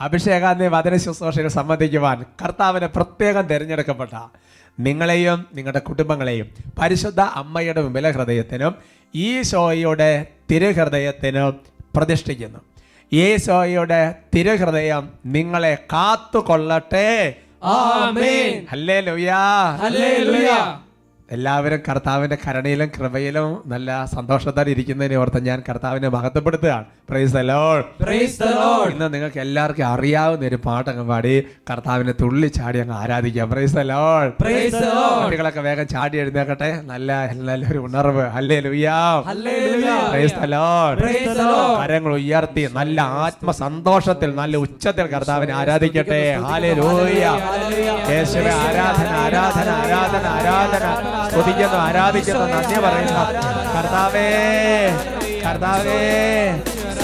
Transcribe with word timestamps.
അഭിഷേകാന്തി 0.00 0.66
വചന 0.66 0.96
ശുശ്രൂഷയിൽ 0.96 1.48
സംബന്ധിക്കുവാൻ 1.48 2.24
കർത്താവിനെ 2.42 2.86
പ്രത്യേകം 2.86 3.46
തിരഞ്ഞെടുക്കപ്പെട്ട 3.46 4.10
നിങ്ങളെയും 4.80 5.46
നിങ്ങളുടെ 5.54 5.78
കുടുംബങ്ങളെയും 5.78 6.46
പരിശുദ്ധ 6.78 7.20
അമ്മയുടെ 7.20 7.82
വിമല 7.82 8.10
ഹൃദയത്തിനും 8.10 8.74
ഈ 9.14 9.42
ഷോയുടെ 9.42 10.26
തിരുഹൃദയത്തിനും 10.50 11.60
പ്രതിഷ്ഠിക്കുന്നു. 11.96 12.58
ഈ 13.12 13.36
ഷോയുടെ 13.36 14.14
തിരുഹൃദയം 14.34 15.10
നിങ്ങളെ 15.26 15.78
കാത്തുകൊള്ളട്ടെ. 15.92 17.34
Amen. 17.62 18.66
എല്ലാവരും 21.30 21.80
കർത്താവിന്റെ 21.88 22.38
കരുണയിലും 22.48 22.90
കൃപയിലും 22.98 23.62
നല്ല 23.66 24.04
സന്തോഷത്തോടെ 24.04 24.70
ഇരിക്കുന്നതിനെ 24.70 25.16
ഓർത്ത് 25.16 25.44
ഞാൻ 25.44 25.62
കർത്താവിനെ 25.68 26.08
മഹത്വപ്പെടുത്തുകയാണ്. 26.08 26.84
Praise 27.10 27.32
praise. 28.02 28.42
ഇന്ന് 28.92 29.14
നിങ്ങൾക്ക് 29.14 29.40
എല്ലാവർക്കും 29.40 29.86
അറിയാവുന്ന 29.86 30.46
ഒരു 30.46 30.56
പാട്ടങ്ങ് 30.56 31.08
പാടി 31.08 31.46
കർത്താവിനെ 31.70 32.12
തുള്ളി 32.12 32.46
ചാടി 32.46 32.78
അങ്ങ് 32.78 32.94
ആരാധിക്കാം. 32.94 33.50
Praise 33.50 33.74
praise. 34.40 34.74
കുട്ടികളൊക്കെ 35.22 35.60
വേഗം 35.60 35.86
ചാടി 35.86 36.18
എഴുന്നേക്കട്ടെ. 36.18 36.80
നല്ല 36.84 37.30
നല്ലൊരു 37.32 37.78
ഉണർവ്. 37.78 38.22
അല്ലേ. 38.22 38.60
കരങ്ങൾ 41.84 42.12
ഉയർത്തി 42.12 42.68
നല്ല 42.72 43.00
ആത്മസന്തോഷത്തിൽ 43.00 44.34
നല്ല 44.34 44.56
ഉച്ചത്തിൽ 44.56 45.06
കർത്താവിനെ 45.06 45.54
ആരാധിക്കട്ടെ. 45.54 46.34
ആരാധന 48.50 49.08
ആരാധന 49.08 49.68
ആരാധന 49.68 50.26
ആരാധന. 50.26 51.19
സ്തുതിക്കുന്നു 51.30 51.78
ആരാധിക്കുന്നു 51.86 52.44
നന്ദി 52.54 52.78
പറയുന്നു. 52.80 53.24
കർത്താവേ 53.76 54.28
കർത്താവേ 55.46 56.00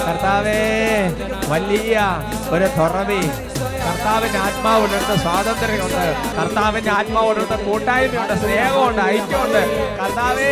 കർത്താവേ 0.07 0.59
വലിയ 1.51 1.95
ഒരു 2.55 2.67
തുറവി. 2.77 3.21
കർത്താവിന്റെ 3.87 4.39
ആത്മാവുണ്ട് 4.39 5.15
സ്വാതന്ത്ര്യമുണ്ട്. 5.23 6.05
കർത്താവിന്റെ 6.37 6.91
ആത്മാവുണ്ട് 6.91 7.55
കൂട്ടായ്മയുണ്ട് 7.65 8.33
സ്നേഹമുണ്ട് 8.41 9.01
ഐക്യമുണ്ട്. 9.01 9.63
കർത്താവേ 10.01 10.51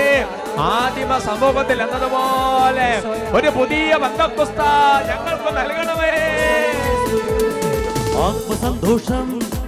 ആദിമ 0.71 1.17
സമൂഹത്തിൽ 1.27 1.81
എന്നതുപോലെ 1.83 2.89
ഒരു 3.37 3.49
പുതിയ 3.49 3.97
ബന്ധപുസ്ത 4.03 4.61
ഞങ്ങൾക്ക് 5.09 5.51
നൽകണമേ. 5.57 6.11
ആത്മസന്തോഷം 8.25 9.27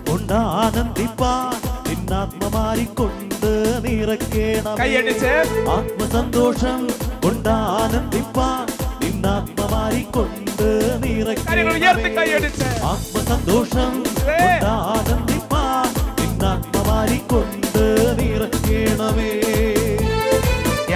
കൊണ്ട് 0.10 0.34
ആനന്ദിപ്പാൻ 0.34 1.58
നിന്നാത്മമാരിക്കൊണ്ട് 1.88 3.52
നിറക്കേണം 3.86 4.76
കൈയടിച്ച്. 4.80 5.34
ആത്മസന്തോഷം 5.76 6.82
കൊണ്ട് 7.24 7.50
ആനന്ദിപ്പാൻ 7.50 8.66
നിന്നാത്മമാരിക്കൊണ്ട് 9.04 10.68
നിറക്കേണം 11.04 12.18
കൈയടിച്ച്. 12.18 12.70
ആത്മസന്തോഷം 12.92 13.94
കൊണ്ട് 14.04 14.70
ആനന്ദിപ്പാൻ 14.94 15.88
നിന്നാത്മമാരിക്കൊണ്ട് 16.20 17.86
നിറക്കേണമേ. 18.20 19.32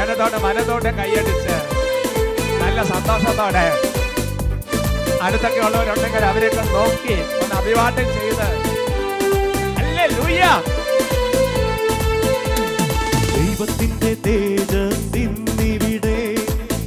ഇടത്തോടെ 0.02 0.38
മനതോടെ 0.44 0.92
കൈയടിച്ച്. 1.00 1.56
നല്ല 2.62 2.84
സന്തോഷത്തോടെ. 2.84 3.66
അടുത്തൊക്കെ 5.26 5.60
ഉള്ളവരുണ്ടെങ്കിൽ 5.60 6.24
അവരെയൊക്കെ 6.26 6.64
നോക്കി 6.76 7.16
ഒന്ന് 7.42 7.56
അഭിവാദ്യം 7.62 8.08
ചെയ്ത്. 8.16 8.48
അല്ലേ 9.82 10.06
ലൂയ്യ 10.18 10.46
ദൈവത്തിന്റെ 13.64 14.12
തേജസ് 14.26 15.18
ഇന്നിവിടെ 15.18 16.16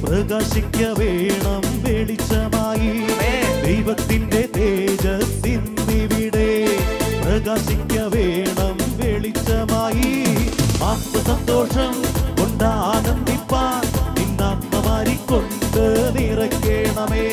പ്രകാശിക്ക 0.01 0.79
വേണം 0.97 1.61
വെളിച്ചമായി 1.83 2.89
ദൈവത്തിന്റെ 3.61 4.41
തേജസ് 4.57 5.37
ഇന്നിവിടെ 5.53 6.49
പ്രകാശിക്ക 7.21 7.93
വേണം 8.15 8.75
വെളിച്ചമായി 8.99 10.11
ആത്മസന്തോഷം 10.89 11.95
കൊണ്ട് 12.39 12.67
ആനന്ദിപ്പാൻ 12.89 13.85
നിന്നാത്മമാരിക്കൊണ്ട് 14.19 15.83
നിറക്കേണമേ 16.17 17.25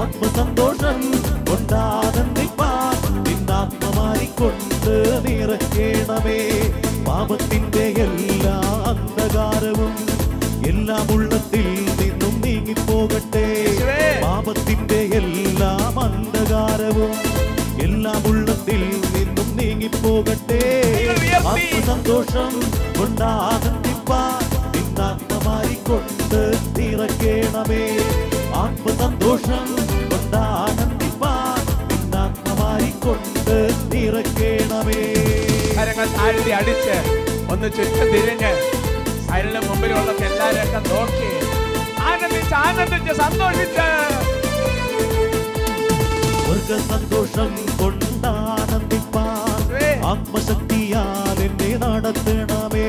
ആത്മസന്തോഷം 0.00 1.00
കൊണ്ട് 1.50 1.76
ആനന്ദിപ്പാൻ 1.86 2.98
നിന്നാത്മമാരിക്കൊണ്ട് 3.28 4.94
നിറക്കേണമേ 5.26 6.40
പാപത്തിന്റെ 7.08 7.77
എല്ലാ 7.77 7.77
അന്ധകാരവും 9.30 9.94
എല്ലാം 10.68 11.06
ഉള്ളത്തിൽ 11.14 11.66
നിന്നും 11.98 12.34
നീങ്ങിപ്പോകട്ടെ. 12.44 13.42
പാപത്തിന്റെ 14.22 15.00
എല്ലാ 15.18 15.72
അന്ധകാരവും 16.04 17.12
എല്ലാം 17.82 18.22
ഉള്ളത്തിൽ 18.26 18.80
നിന്നും 19.14 19.48
നീങ്ങിപ്പോകട്ടെ 19.58 20.60
സന്തോഷം 21.00 21.18
ഉയർത്തി. 21.18 21.66
ആത്മസന്തോഷം 21.66 22.54
കൊണ്ട് 25.88 26.42
തിറക്കേണമേ 26.78 27.84
ആത്മസന്തോഷം 28.56 29.68
നിറക്കേണമേ 30.00 31.44
ആത്മസന്തോഷം 32.14 32.88
കൊണ്ട് 33.04 33.56
തിറക്കേണമേ 33.92 35.02
കരങ്ങൾ 35.76 36.08
താഴ്ത്തി 36.16 36.50
അടിച്ച് 36.50 36.96
ഒന്ന് 37.52 37.68
ചുറ്റും 37.76 38.08
തിരിഞ്ഞ് 38.14 38.52
സൈഡിന് 39.38 39.60
മുമ്പിലുള്ള 39.66 40.10
എല്ലാരെയൊക്കെ 40.28 40.78
നോക്കി 40.86 41.28
ആനന്ദിച്ച് 42.08 42.54
ആനന്ദിച്ച് 42.60 43.12
സന്തോഷിച്ച്. 43.20 43.86
സന്തോഷം 46.90 47.52
കൊണ്ടാനന്ദിപ്പാൻ 47.80 49.60
ആത്മശക്തിയാൽ 50.10 51.38
എന്നെ 51.46 51.70
നടത്തണമേ. 51.82 52.88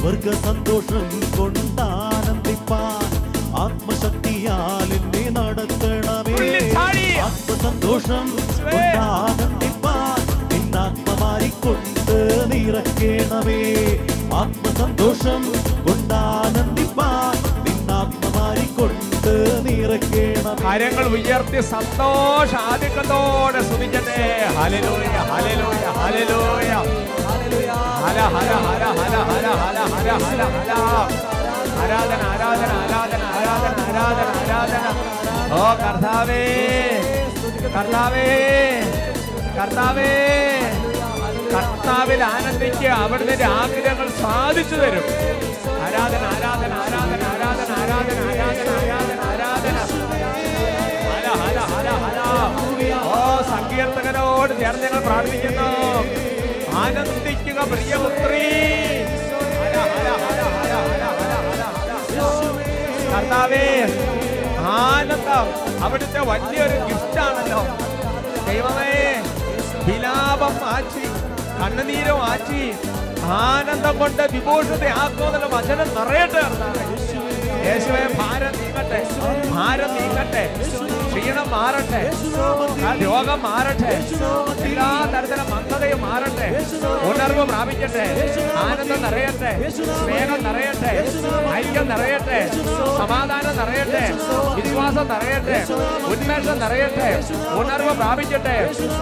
സ്വർഗ 0.00 0.26
സന്തോഷം 0.46 1.06
കൊണ്ടാനന്ദിപ്പാൻ 1.36 3.06
ആത്മശക്തിയാൽ 3.64 4.90
എന്നെ 4.98 5.24
നടത്തണമേ. 5.38 6.48
ആത്മസന്തോഷം 7.26 8.26
കൊണ്ടാനന്ദിപ്പാൻ 8.64 10.18
നിന്നാത്മമാരിക്കൊണ്ട് 10.52 12.18
നിറക്കേണമേ 12.52 13.62
ആത്മസന്തോഷം 14.40 15.42
കരങ്ങൾ 20.64 21.06
ഉയർത്തി 21.16 21.60
സന്തോഷ 21.60 22.50
ആധിക്യത്തോടെ 22.72 23.60
സ്തുതിക്കട്ടെ. 23.62 24.16
Hallelujah 24.58 25.16
hallelujah 25.30 25.84
hallelujah. 25.98 26.72
ഹല 28.04 28.18
ഹല 28.34 28.50
ഹല 28.66 28.84
ഹല 28.98 29.14
ഹല 29.30 29.46
ഹല 29.60 29.78
ഹല 29.92 30.08
ഹല 30.24 30.42
ഹല. 30.54 30.72
ആരാധന 31.82 32.22
ആരാധന 32.32 32.72
ആരാധന 32.82 33.22
ആരാധന 33.36 33.74
ആരാധന 33.86 34.28
ആരാധന. 34.40 34.84
ഓ 35.58 35.62
കർത്താവേ 35.82 36.42
കർത്താവേ 37.76 38.26
കർത്താവേ. 39.58 40.10
കർത്താവിൽ 41.54 42.22
ആനന്ദിക്കുക 42.24 42.88
അവിടുത്തെ 43.04 43.44
ആഗ്രഹങ്ങൾ 43.60 44.08
സാധിച്ചു 44.22 44.74
തരും. 44.74 45.06
ആരാധന 45.96 46.24
ആരാധന 46.34 46.72
ആരാധന 47.32 47.72
ആരാധന 47.80 48.20
ആരാധന 49.28 49.76
ഹല 51.10 51.26
ഹല 51.42 51.58
ഹല 51.72 51.88
ഹല. 52.04 52.20
ഓ 53.10 53.18
സങ്കീർത്തകനോട് 53.50 54.52
ചേർന്ന് 54.60 54.82
ഞങ്ങൾ 54.86 55.00
പ്രാർത്ഥിക്കുന്നു. 55.08 55.68
ആനന്ദിക്കുക 56.82 57.60
പ്രിയപുത്രി. 57.72 58.44
കർത്താവേ 63.12 63.66
ആനന്ദം 64.76 65.46
അവിടുത്തെ 65.86 66.20
വലിയൊരു 66.30 66.78
ഗിഫ്റ്റാണല്ലോ. 66.88 67.62
ദൈവമേ 68.48 68.94
വിലാപം 69.86 70.54
മാറ്റി 70.64 71.04
കണ്ണുനീരം 71.60 72.18
മാറ്റി 72.24 72.62
ആനന്ദം 73.26 73.98
കൊണ്ട് 73.98 74.22
വിഭൂഷതയാക്കുമെന്നുള്ള 74.32 75.46
വചനം 75.46 75.88
നിറയട്ടെ. 75.94 76.42
യേശുവേ 77.66 78.06
ഭാരം 78.18 78.52
നീങ്ങട്ടെ. 78.60 79.00
ഭാരം 79.50 79.94
നീങ്ങട്ടെ. 79.94 80.54
ക്ഷീണം 81.06 81.50
മാറട്ടെ. 81.50 82.12
രോഗം 83.04 83.42
മാറട്ടെ. 83.42 83.92
എല്ലാ 84.62 85.10
തരത്തിലും 85.14 85.50
മന്ദതയും 85.76 86.00
മാറട്ടെ. 86.00 86.46
ഉണർവ് 87.08 87.46
പ്രാപിക്കട്ടെ. 87.46 88.04
ആനന്ദം 88.58 89.02
നിറയട്ടെ. 89.02 89.70
സ്നേഹം 89.70 90.40
നിറയട്ടെ. 90.46 90.92
ഐക്യം 91.52 91.88
നിറയട്ടെ. 91.88 92.38
സമാധാനം 93.00 93.56
നിറയട്ടെ. 93.60 94.04
വിശ്വാസം 94.54 95.08
നിറയട്ടെ. 95.08 95.58
ഉന്മേഷം 96.12 96.60
നിറയട്ടെ. 96.60 97.08
ഉണർവ് 97.60 97.96
പ്രാപിക്കട്ടെ. 97.96 98.56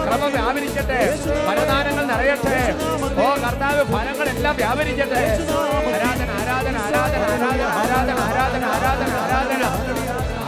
ക്രമം 0.07 0.31
വ്യാപരിക്കട്ടെ. 0.31 0.99
ഫലദാനങ്ങൾ 1.47 2.05
നിറയട്ടെ. 2.11 2.57
ഓ 3.23 3.35
കർത്താവ് 3.35 3.85
ഫലങ്ങളെല്ലാം 3.93 4.55
വ്യാപരിക്കട്ടെ. 4.55 5.23
ആരാധന 5.95 6.29
ആരാധന 6.41 6.75
ആരാധന 6.87 7.23
ആരാധന 7.23 7.63
ആരാധന 7.79 8.19
ആരാധന 8.25 8.63
ആരാധന 8.75 9.11
ആരാധന. 9.23 9.63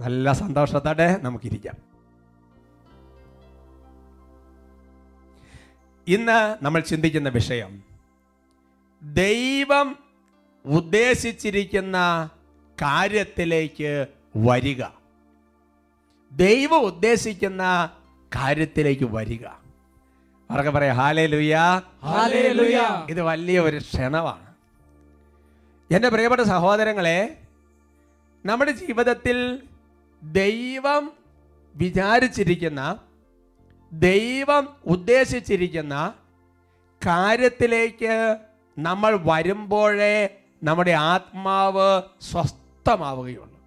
നല്ല 0.00 0.32
സന്തോഷത്തോടെ 0.32 1.18
നമുക്കിരിക്കാം. 1.22 1.76
ഇന്ന് 6.06 6.64
നമ്മൾ 6.64 6.80
ചിന്തിക്കുന്ന 6.80 7.28
വിഷയം 7.28 7.72
ദൈവം 9.02 9.88
ഉദ്ദേശിച്ചിരിക്കുന്ന 10.64 12.30
കാര്യത്തിലേക്ക് 12.82 14.06
വരിക. 14.36 14.82
ദൈവം 16.32 16.80
ഉദ്ദേശിക്കുന്ന 16.80 17.90
കാര്യത്തിലേക്ക് 18.36 19.04
വരിക. 19.04 19.46
അവർക്ക് 20.50 20.70
പറയാം? 20.70 20.96
ഹാലേ 20.96 21.26
ലുയാ 21.26 21.78
Hallelujah. 21.78 23.10
ഇത് 23.10 23.22
വലിയ 23.22 23.60
ഒരു 23.60 23.76
ക്ഷണമാണ്. 23.76 24.50
എന്റെ 25.94 26.08
പ്രിയപ്പെട്ട 26.08 26.42
സഹോദരങ്ങളെ 26.42 27.36
നമ്മുടെ 28.46 28.70
ജീവിതത്തിൽ 28.70 29.62
ദൈവം 30.22 31.12
വിചാരിച്ചിരിക്കുന്ന 31.74 32.98
ദൈവം 33.92 34.76
ഉദ്ദേശിച്ചിരിക്കുന്ന 34.86 36.14
കാര്യത്തിലേക്ക് 37.06 38.36
നമ്മൾ 38.78 39.18
വരുമ്പോഴേ 39.22 40.39
നമ്മുടെ 40.62 40.90
ആത്മാവ് 40.90 42.02
സ്വസ്ഥമാവുകയുള്ളൂ. 42.30 43.60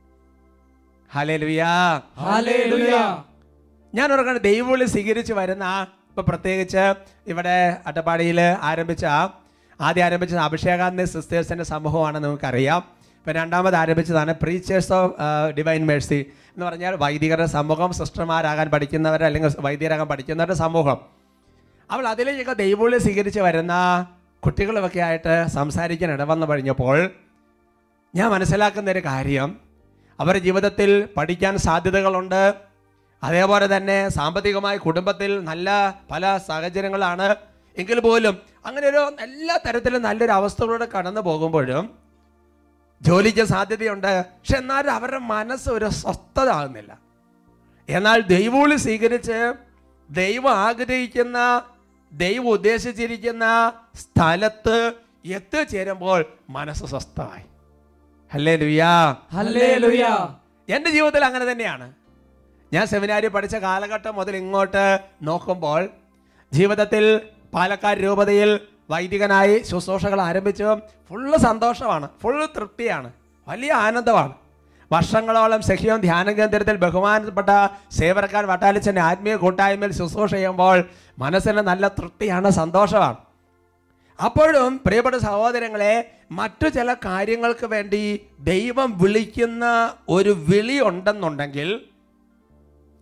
ഹലേ 1.16 1.38
ലുയാ 1.38 2.02
Hallelujah. 2.22 3.24
ഞാൻ 3.96 4.14
ഓർക്കണം 4.14 4.38
ദൈവവിളി 4.38 4.86
സ്വീകരിച്ച് 4.86 5.34
വരുന്ന 5.34 5.88
ഇപ്പൊ 6.10 6.22
പ്രത്യേകിച്ച് 6.22 6.94
ഇവിടെ 7.28 7.78
അട്ടപ്പാടിയിൽ 7.88 8.42
ആരംഭിച്ച 8.42 9.06
ആദ്യം 9.82 10.06
ആരംഭിച്ചത് 10.06 10.40
അഭിഷേകാന്ത 10.40 11.04
സിസ്റ്റേഴ്സിന്റെ 11.04 11.64
സമൂഹമാണ് 11.64 12.20
നമുക്കറിയാം. 12.20 12.84
ഇപ്പൊ 13.18 13.32
രണ്ടാമത് 13.32 13.76
ആരംഭിച്ചതാണ് 13.76 14.34
പ്രീച്ചേഴ്സ് 14.34 14.94
ഓഫ് 14.94 15.14
ഡിവൈൻ 15.52 15.86
മേഴ്സി 15.86 16.26
എന്ന് 16.48 16.66
പറഞ്ഞാൽ 16.66 16.96
വൈദികരുടെ 16.96 17.46
സമൂഹം 17.46 17.94
സിസ്റ്റർമാരാകാൻ 17.94 18.70
പഠിക്കുന്നവർ 18.70 19.24
അല്ലെങ്കിൽ 19.24 19.52
വൈദികരാകാൻ 19.60 20.08
പഠിക്കുന്നവരുടെ 20.08 20.56
സമൂഹം. 20.56 20.98
അവൾ 21.92 22.08
അതിലേക്കൊക്കെ 22.08 22.54
ദൈവവിളി 22.54 22.98
സ്വീകരിച്ച് 22.98 23.40
വരുന്ന 23.40 23.74
കുട്ടികളുമൊക്കെ 24.46 25.00
ആയിട്ട് 25.00 25.34
സംസാരിക്കാൻ 25.48 26.12
ഇടവന്നു 26.12 26.46
കഴിഞ്ഞപ്പോൾ 26.48 27.10
ഞാൻ 28.16 28.32
മനസ്സിലാക്കുന്ന 28.32 28.92
ഒരു 28.92 29.02
കാര്യം. 29.06 29.50
അവരുടെ 30.20 30.40
ജീവിതത്തിൽ 30.40 31.08
പഠിക്കാൻ 31.18 31.58
സാധ്യതകളുണ്ട്. 31.58 32.54
അതേപോലെ 33.24 33.78
തന്നെ 33.78 34.10
സാമ്പത്തികമായി 34.10 34.78
കുടുംബത്തിൽ 34.78 35.44
നല്ല 35.44 35.70
പല 36.12 36.38
സാഹചര്യങ്ങളാണ്. 36.38 37.36
എങ്കിൽ 37.78 38.00
പോലും 38.00 38.38
അങ്ങനെ 38.66 38.88
ഒരു 38.88 39.02
എല്ലാ 39.20 39.60
തരത്തിലും 39.68 40.02
നല്ലൊരു 40.02 40.32
അവസ്ഥകളോട് 40.32 40.86
കടന്നു 40.92 41.22
പോകുമ്പോഴും 41.22 41.86
ജോലിക്ക് 43.02 43.44
സാധ്യതയുണ്ട്. 43.44 44.26
പക്ഷെ 44.26 44.58
എന്നാലും 44.58 44.92
അവരുടെ 44.92 45.18
മനസ്സ് 45.18 45.70
ഒരു 45.70 45.90
സ്വസ്ഥത 45.90 46.50
ആകുന്നില്ല 46.50 46.98
എന്നാൽ 47.90 48.20
ദൈവവിളി 48.22 48.76
സ്വീകരിച്ച് 48.76 49.54
ദൈവം 50.10 50.52
ആഗ്രഹിക്കുന്ന 50.52 51.62
ദൈവം 52.14 52.50
ഉദ്ദേശിച്ചിരിക്കുന്ന 52.50 53.46
സ്ഥലത്ത് 53.96 54.94
എത്തിച്ചേരുമ്പോൾ 55.26 56.26
മനസ്സ് 56.50 56.86
സ്വസ്ഥമായി. 56.86 57.44
അല്ലേ 58.34 58.56
ലുയാ 58.56 58.92
Hallelujah. 59.36 60.16
എന്റെ 60.70 60.90
ജീവിതത്തിൽ 60.92 61.26
അങ്ങനെ 61.26 61.52
തന്നെയാണ്. 61.52 61.94
ഞാൻ 62.74 62.86
സെമിനാരി 62.88 63.28
പഠിച്ച 63.28 63.56
കാലഘട്ടം 63.56 64.16
മുതൽ 64.16 64.36
ഇങ്ങോട്ട് 64.36 65.00
നോക്കുമ്പോൾ 65.24 65.90
ജീവിതത്തിൽ 66.54 67.22
പാലക്കാട് 67.54 68.00
രൂപതയിൽ 68.04 68.60
വൈദികനായി 68.90 69.64
ശുശ്രൂഷകൾ 69.64 70.22
ആരംഭിച്ചു 70.22 70.78
ഫുള്ള് 71.10 71.38
സന്തോഷമാണ് 71.38 72.10
ഫുള്ള് 72.22 72.48
തൃപ്തിയാണ് 72.56 73.12
വലിയ 73.48 73.72
ആനന്ദമാണ്. 73.74 74.34
വർഷങ്ങളോളം 74.92 75.62
സഖ്യവും 75.62 76.02
ധ്യാന 76.02 76.32
കേന്ദ്രത്തിൽ 76.32 76.76
ബഹുമാനപ്പെട്ട 76.76 77.50
സേവർക്കാൻ 77.92 78.48
വട്ടാലിച്ചന്റെ 78.48 79.02
ആത്മീയ 79.02 79.36
കൂട്ടായ്മയിൽ 79.36 79.92
ശുശ്രൂഷ 79.92 80.32
ചെയ്യുമ്പോൾ 80.32 80.84
മനസ്സിന് 81.20 81.58
നല്ല 81.58 81.88
തൃപ്തിയാണ് 81.88 82.50
സന്തോഷമാണ്. 82.50 83.18
അപ്പോഴും 84.26 84.82
പ്രിയപ്പെട്ട 84.86 85.16
സഹോദരങ്ങളെ 85.16 86.12
മറ്റു 86.32 86.68
ചില 86.68 86.94
കാര്യങ്ങൾക്ക് 86.94 87.66
വേണ്ടി 87.66 88.20
ദൈവം 88.40 88.98
വിളിക്കുന്ന 88.98 89.94
ഒരു 90.10 90.30
വിളി 90.30 90.80
ഉണ്ടെന്നുണ്ടെങ്കിൽ 90.80 91.82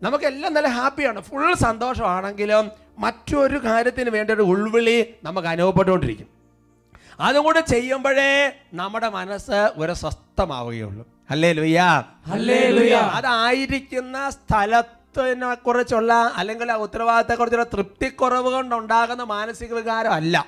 നമുക്കെല്ലാം 0.02 0.54
നല്ല 0.54 0.68
ഹാപ്പിയാണ്. 0.68 1.22
ഫുൾ 1.22 1.54
സന്തോഷമാണെങ്കിലും 1.54 2.72
മറ്റൊരു 3.00 3.58
കാര്യത്തിന് 3.58 4.10
വേണ്ടി 4.10 4.34
ഒരു 4.34 4.42
ഉൾവിളി 4.42 5.16
നമുക്ക് 5.24 5.48
അനുഭവപ്പെട്ടുകൊണ്ടിരിക്കും. 5.48 6.28
അതും 7.20 7.44
കൂടെ 7.44 7.60
ചെയ്യുമ്പോഴേ 7.60 8.52
നമ്മുടെ 8.74 9.10
മനസ്സ് 9.10 9.72
ഒരു 9.78 9.94
സ്വസ്ഥമാവുകയുള്ളൂ. 9.94 11.08
അല്ലേ 11.32 11.52
ലുയാ 11.52 12.04
അതായിരിക്കുന്ന 12.26 12.98
അതായിരിക്കുന്ന 13.00 14.30
സ്ഥലത്തിനെ 14.30 15.54
കുറിച്ചുള്ള 15.54 16.14
അല്ലെങ്കിൽ 16.36 16.72
ആ 16.72 16.76
ഉത്തരവാദിത്തത്തെ 16.76 17.36
കുറിച്ചുള്ള 17.36 17.66
തൃപ്തിക്കുറവ് 17.74 18.52
കൊണ്ടുണ്ടാകുന്ന 18.52 19.24
മാനസിക 19.24 19.74
വികാരം 19.74 20.14
അല്ല. 20.14 20.46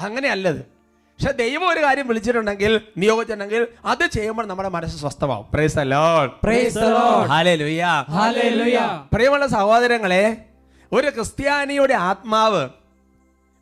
അങ്ങനെയല്ലത്. 0.00 0.76
പക്ഷെ 1.18 1.32
ദൈവം 1.32 1.68
ഒരു 1.70 1.82
കാര്യം 1.82 2.08
വിളിച്ചിട്ടുണ്ടെങ്കിൽ 2.08 2.80
നിയോഗിച്ചിട്ടുണ്ടെങ്കിൽ 2.96 3.66
അത് 3.84 4.06
ചെയ്യുമ്പോൾ 4.06 4.46
നമ്മുടെ 4.46 4.68
മനസ്സ് 4.68 5.00
സ്വസ്ഥമാവും. 5.00 5.46
പ്രിയമുള്ള 9.14 9.46
സഹോദരങ്ങളെ 9.46 10.44
ഒരു 10.92 11.10
ക്രിസ്ത്യാനിയുടെ 11.10 11.94
ആത്മാവ് 11.94 12.68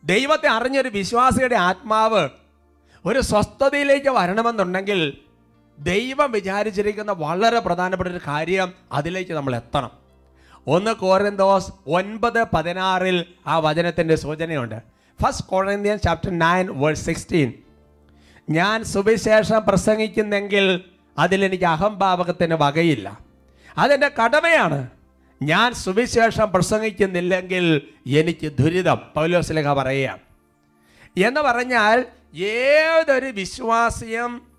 ദൈവത്തെ 0.04 0.48
അറിഞ്ഞൊരു 0.48 0.88
വിശ്വാസിയുടെ 0.88 1.56
ആത്മാവ് 1.56 2.28
ഒരു 3.06 3.20
സ്വസ്ഥതയിലേക്ക് 3.20 4.08
വരണമെന്നുണ്ടെങ്കിൽ 4.08 5.18
ദൈവം 5.78 6.32
വിചാരിച്ചിരിക്കുന്ന 6.32 7.12
വളരെ 7.12 7.58
പ്രധാനപ്പെട്ട 7.58 8.10
ഒരു 8.10 8.20
കാര്യം 8.26 8.72
അതിലേക്ക് 8.92 9.32
നമ്മൾ 9.32 9.56
എത്തണം. 9.56 9.90
ഒന്ന് 10.66 10.90
കോരന്തോസ് 10.90 11.72
ഒൻപത് 11.86 12.46
പതിനാറിൽ 12.54 13.24
ആ 13.46 13.58
വചനത്തിന്റെ 13.58 14.14
സൂചനയുണ്ട്. 14.14 14.82
First 15.22 15.46
Corinthian 15.46 15.96
chapter 15.96 16.38
nine 16.38 16.80
verse 16.80 17.06
sixteen 17.06 17.52
ഞാൻ 18.50 18.84
സുവിശേഷം 18.84 19.62
പ്രസംഗിക്കുന്നെങ്കിൽ 19.68 20.80
അതിലെനിക്ക് 21.18 21.64
അഹംഭാവകത്തിന് 21.64 22.54
വകയില്ല. 22.54 23.18
അതെന്റെ 23.78 24.10
കടമയാണ് 24.24 24.88
ഞാൻ 25.42 25.72
സുവിശേഷം 25.72 26.52
പ്രസംഗിക്കുന്നില്ലെങ്കിൽ 26.52 27.82
എനിക്ക് 28.18 28.52
ദുരിതം. 28.62 29.00
പൗലോസ്ലേഖ 29.14 29.72
പറയുക 29.72 30.18
എന്ന് 31.26 31.40
പറഞ്ഞാൽ 31.40 32.04
ഏതൊരു 32.38 33.26
വിശ്വാസിയും 33.26 34.53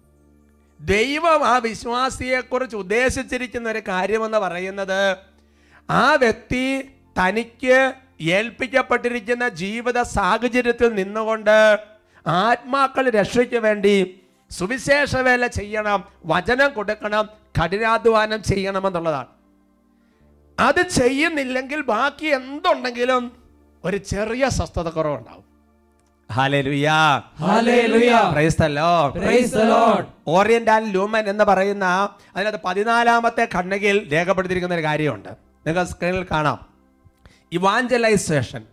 ദൈവം 0.79 1.45
ആ 1.45 1.57
വിശ്വാസിയെക്കുറിച്ച് 1.57 2.75
ഉദ്ദേശിച്ചിരിക്കുന്ന 2.75 3.69
ഒരു 3.69 3.79
കാര്യമെന്ന് 3.79 4.37
പറയുന്നത് 4.37 5.17
ആ 5.89 6.15
വ്യക്തി 6.15 6.81
തനിക്ക് 7.19 7.93
ഏൽപ്പിക്കപ്പെട്ടിരിക്കുന്ന 8.21 9.49
ജീവിത 9.49 10.01
സാഹചര്യത്തിൽ 10.01 10.93
നിന്നുകൊണ്ട് 10.93 11.79
ആത്മാക്കൾ 12.27 13.09
രക്ഷയ്ക്ക് 13.09 13.55
വേണ്ടി 13.55 14.21
സുവിശേഷ 14.51 15.15
വേല 15.15 15.47
ചെയ്യണം 15.47 16.03
വചനം 16.25 16.73
കൊടുക്കണം 16.73 17.25
കഠിനാധ്വാനം 17.57 18.43
ചെയ്യണമെന്നുള്ളതാണ്. 18.43 19.27
അത് 20.59 20.81
ചെയ്യുന്നില്ലെങ്കിൽ 20.89 21.81
ബാക്കി 21.81 22.25
എന്തുണ്ടെങ്കിലും 22.25 23.31
ഒരു 23.83 23.97
ചെറിയ 23.97 24.49
സ്വസ്ഥത 24.49 24.89
കുറവുണ്ടാവും. 24.89 25.54
ഓറിയന്റ് 30.27 30.71
ആൻഡ് 30.71 30.95
ലൂമൻ 30.95 31.29
എന്ന് 31.29 31.43
പറയുന്ന 31.43 31.85
അതിനകത്ത് 32.35 32.61
പതിനാലാമത്തെ 32.65 33.47
ഖണ്ഡകയിൽ 33.55 34.11
രേഖപ്പെടുത്തിയിരിക്കുന്ന 34.11 34.75
ഒരു 34.75 34.83
കാര്യമുണ്ട്. 34.83 35.29
നിങ്ങൾ 35.67 35.83
സ്ക്രീനിൽ 35.83 36.27
കാണാം. 36.31 36.57
Evangelisation 37.51 38.63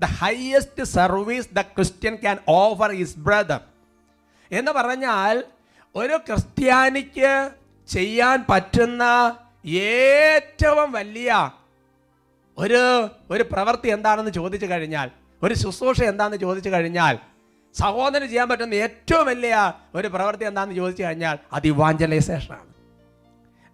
the 0.00 0.04
highest 0.04 0.84
service 0.84 1.48
the 1.54 1.60
Christian 1.60 2.14
can 2.16 2.38
offer 2.48 2.92
is 2.92 3.18
brother 3.18 3.60
എന്ന് 4.50 4.72
പറഞ്ഞാൽ 4.72 5.44
ഒരു 5.94 6.16
ക്രിസ്ത്യാനിക്ക് 6.16 7.32
ചെയ്യാൻ 7.88 8.44
പറ്റുന്ന 8.50 9.02
ഏറ്റവും 9.64 10.92
വലിയ 10.92 11.50
ഒരു 12.58 12.82
ഒരു 13.30 13.42
പ്രവൃത്തി 13.52 13.88
എന്താണെന്ന് 13.88 14.30
ചോദിച്ചു 14.30 14.66
കഴിഞ്ഞാൽ 14.66 15.08
ഒരു 15.42 15.54
ശുശ്രൂഷ 15.54 16.00
എന്താണെന്ന് 16.02 16.40
ചോദിച്ചു 16.46 16.70
കഴിഞ്ഞാൽ 16.70 17.14
സഹോദരന് 17.74 18.26
ചെയ്യാൻ 18.26 18.48
പറ്റുന്ന 18.48 18.74
ഏറ്റവും 18.74 19.26
വലിയ 19.26 19.54
ഒരു 19.94 20.08
പ്രവൃത്തി 20.08 20.44
എന്താണെന്ന് 20.44 20.76
ചോദിച്ചു 20.76 21.02
കഴിഞ്ഞാൽ 21.02 21.38
അത് 21.52 21.66
ഇവാഞ്ചലൈസേഷനാണ് 21.66 22.68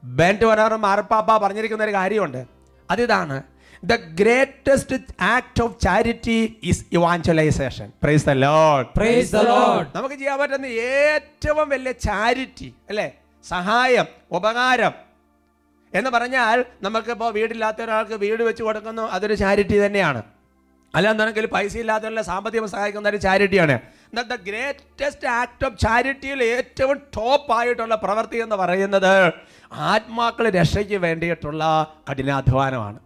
ബെന്റ് 0.02 0.44
വനോറും 0.44 0.80
മാർപ്പാപ്പ 0.80 1.30
പറഞ്ഞിരിക്കുന്ന 1.42 1.84
ഒരു 1.84 1.92
കാര്യമുണ്ട്. 1.92 2.40
അതിതാണ് 2.88 3.36
the 3.82 3.94
greatest 4.20 4.96
act 5.34 5.62
of 5.62 5.76
charity 5.80 6.36
is 6.62 6.84
evangelisation 6.92 7.88
praise 8.02 8.24
the 8.24 8.30
Lord 8.44 8.86
praise 8.98 9.32
the 9.32 9.42
Lord 9.48 9.88
നമുക്ക് 9.94 10.14
ചെയ്യാൻ 10.14 10.38
പറ്റുന്ന 10.40 10.66
ഏറ്റവും 11.00 11.68
വലിയ 11.68 11.92
ചാരിറ്റി 12.08 12.68
അല്ലേ? 12.88 13.08
സഹായം 13.44 14.06
ഉപകാരം 14.30 14.94
എന്ന് 15.92 16.10
പറഞ്ഞാൽ 16.10 16.64
നമുക്കിപ്പോൾ 16.82 17.30
വീടില്ലാത്ത 17.32 17.82
ഒരാൾക്ക് 17.82 18.14
വീട് 18.14 18.42
വെച്ച് 18.42 18.62
കൊടുക്കുന്നു 18.62 19.02
അതൊരു 19.02 19.34
ചാരിറ്റി 19.34 19.86
തന്നെയാണ്. 19.86 20.22
അല്ലാന്നുണ്ടെങ്കിൽ 20.96 21.46
പൈസ 21.46 21.76
ഇല്ലാത്തവരുടെ 21.76 22.22
സാമ്പത്തികം 22.22 22.68
സഹായിക്കുന്ന 22.74 23.08
ഒരു 23.08 23.16
ചാരിറ്റിയാണ്. 23.16 23.74
ദ 24.14 24.34
ഗ്രേറ്റസ്റ്റ് 24.48 25.28
ആക്ട് 25.40 25.64
ഓഫ് 25.66 25.78
ചാരിറ്റിയിൽ 25.84 26.40
ഏറ്റവും 26.42 26.96
ടോപ്പ് 27.16 27.52
ആയിട്ടുള്ള 27.56 27.94
പ്രവൃത്തി 27.94 28.38
എന്ന് 28.44 28.56
പറയുന്നത് 28.56 29.32
ആത്മാക്കൾ 29.92 30.44
രക്ഷയ്ക്ക് 30.56 30.98
വേണ്ടിയിട്ടുള്ള 31.04 31.62
കഠിനാധ്വാനമാണ്. 32.10 32.96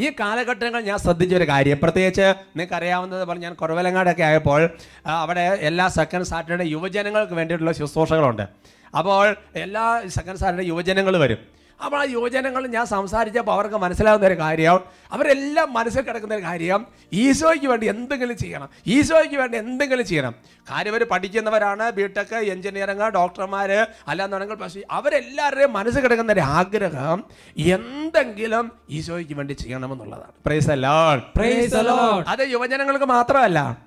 ഈ 0.00 0.10
കാലഘട്ടങ്ങൾ 0.20 0.80
ഞാൻ 0.90 0.98
ശ്രദ്ധിച്ച 0.98 1.34
ഒരു 1.40 1.48
കാര്യം. 1.52 1.78
പ്രത്യേകിച്ച് 1.82 2.22
നിങ്ങൾക്ക് 2.22 2.74
അറിയാവുന്നത് 2.80 3.24
പോലെ 3.24 3.40
ഞാൻ 3.40 3.54
കുറവലങ്ങാടൊക്കെ 3.54 4.22
ആയപ്പോൾ 4.22 4.62
അവിടെ 5.22 5.44
എല്ലാ 5.70 5.88
സെക്കൻഡ് 5.98 6.30
സാറ്റർഡേ 6.32 6.64
യുവജനങ്ങൾക്ക് 6.76 7.34
വേണ്ടിയിട്ടുള്ള 7.40 7.72
ശുശ്രൂഷകളുണ്ട്. 7.80 8.44
അപ്പോൾ 8.98 9.36
എല്ലാ 9.66 10.02
സെക്കൻഡ് 10.16 10.38
സാറ്റർഡേ 10.38 10.66
യുവജനങ്ങൾ 10.72 11.16
വരും. 11.24 11.38
അപ്പോൾ 11.84 12.00
ആ 12.00 12.04
യുവജനങ്ങൾ 12.04 12.66
ഞാൻ 12.66 12.86
സംസാരിച്ചപ്പോൾ 12.86 13.52
അവർക്ക് 13.52 13.74
മനസ്സിലാകുന്ന 13.74 14.26
ഒരു 14.26 14.38
കാര്യം. 14.38 14.80
അവരെല്ലാം 15.12 15.72
മനസ്സിൽ 15.72 16.02
കിടക്കുന്ന 16.02 16.34
ഒരു 16.34 16.42
കാര്യം. 16.42 16.86
ഈശോയ്ക്ക് 17.12 17.66
വേണ്ടി 17.66 17.86
എന്തെങ്കിലും 17.86 18.36
ചെയ്യണം. 18.36 18.68
ഈശോയ്ക്ക് 18.86 19.36
വേണ്ടി 19.36 19.58
എന്തെങ്കിലും 19.58 20.06
ചെയ്യണം. 20.06 20.34
കാര്യം 20.70 20.92
അവർ 20.92 21.04
പഠിക്കുന്നവരാണ് 21.04 21.90
ബിടെക് 21.90 22.34
എഞ്ചിനീയറിംഗ് 22.34 23.02
ഡോക്ടർമാർ 23.02 23.86
അല്ലാന്നുണ്ടെങ്കിൽ 24.08 24.54
പക്ഷേ 24.54 24.80
അവരെല്ലാവരുടെയും 24.90 25.72
മനസ്സിൽ 25.72 26.00
കിടക്കുന്ന 26.00 26.32
ഒരു 26.32 26.40
ആഗ്രഹം 26.40 27.24
എന്തെങ്കിലും 27.58 28.72
ഈശോയ്ക്ക് 28.90 29.34
വേണ്ടി 29.34 29.52
ചെയ്യണമെന്നുള്ളതാണ്. 29.52 30.32
പ്രൈസ് 30.46 30.70
അല്ലോ 30.70 31.16
പ്രൈസ് 31.36 31.74
Lord. 31.74 32.24
അത് 32.28 32.48
യുവജനങ്ങൾക്ക് 32.48 33.04
മാത്രമല്ല. 33.04 33.85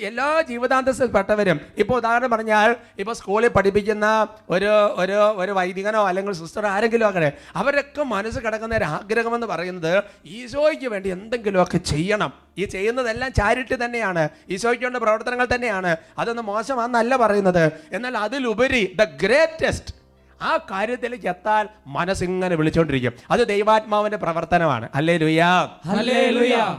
എല്ലാ 0.00 0.42
ജീവിതാന്തസ്സിൽപ്പെട്ടവരും 0.48 1.60
ഇപ്പോൾ 1.78 1.96
ഉദാഹരണം 1.96 2.30
പറഞ്ഞാൽ 2.30 2.76
ഇപ്പോൾ 2.98 3.14
സ്കൂളിൽ 3.14 3.48
പഠിപ്പിക്കുന്ന 3.48 4.28
ഒരു 4.50 4.70
ഒരു 5.02 5.16
ഒരു 5.42 5.52
വൈദികനോ 5.52 6.08
അല്ലെങ്കിൽ 6.08 6.32
സിസ്റ്ററോ 6.32 6.68
ആരെങ്കിലും 6.68 7.06
അങ്ങനെ 7.06 7.32
അവരൊക്കെ 7.56 8.02
മനസ്സ് 8.02 8.38
കിടക്കുന്ന 8.38 8.76
ഒരു 8.76 8.84
ആഗ്രഹം 8.84 9.34
എന്ന് 9.34 9.46
പറയുന്നത് 9.46 10.02
ഈശോയ്ക്ക് 10.26 10.88
വേണ്ടി 10.88 11.08
എന്തെങ്കിലുമൊക്കെ 11.08 11.78
ചെയ്യണം. 11.78 12.32
ഈ 12.58 12.64
ചെയ്യുന്നതെല്ലാം 12.64 13.32
ചാരിറ്റി 13.32 13.84
തന്നെയാണ് 13.84 14.28
ഈശോയ്ക്ക് 14.48 14.84
വേണ്ട 14.84 14.96
പ്രവർത്തനങ്ങൾ 14.96 15.48
തന്നെയാണ്. 15.54 15.96
അതൊന്നും 16.18 16.46
മോശമാണെന്നല്ല 16.46 17.16
പറയുന്നത്. 17.16 17.72
എന്നാൽ 17.92 18.16
അതിലുപരി 18.16 18.96
ദ 19.00 19.04
ഗ്രേറ്റസ്റ്റ് 19.04 20.01
ആ 20.42 20.52
കാര്യത്തിലേക്ക് 20.70 21.28
എത്താൻ 21.28 21.68
മനസ്സിങ്ങനെ 21.86 22.54
വിളിച്ചോണ്ടിരിക്കും. 22.56 23.12
അത് 23.30 23.42
ദൈവാത്മാവിന്റെ 23.48 24.18
പ്രവർത്തനമാണ്. 24.24 24.88
അല്ലേ 24.94 25.16
ലുയാ 25.16 25.50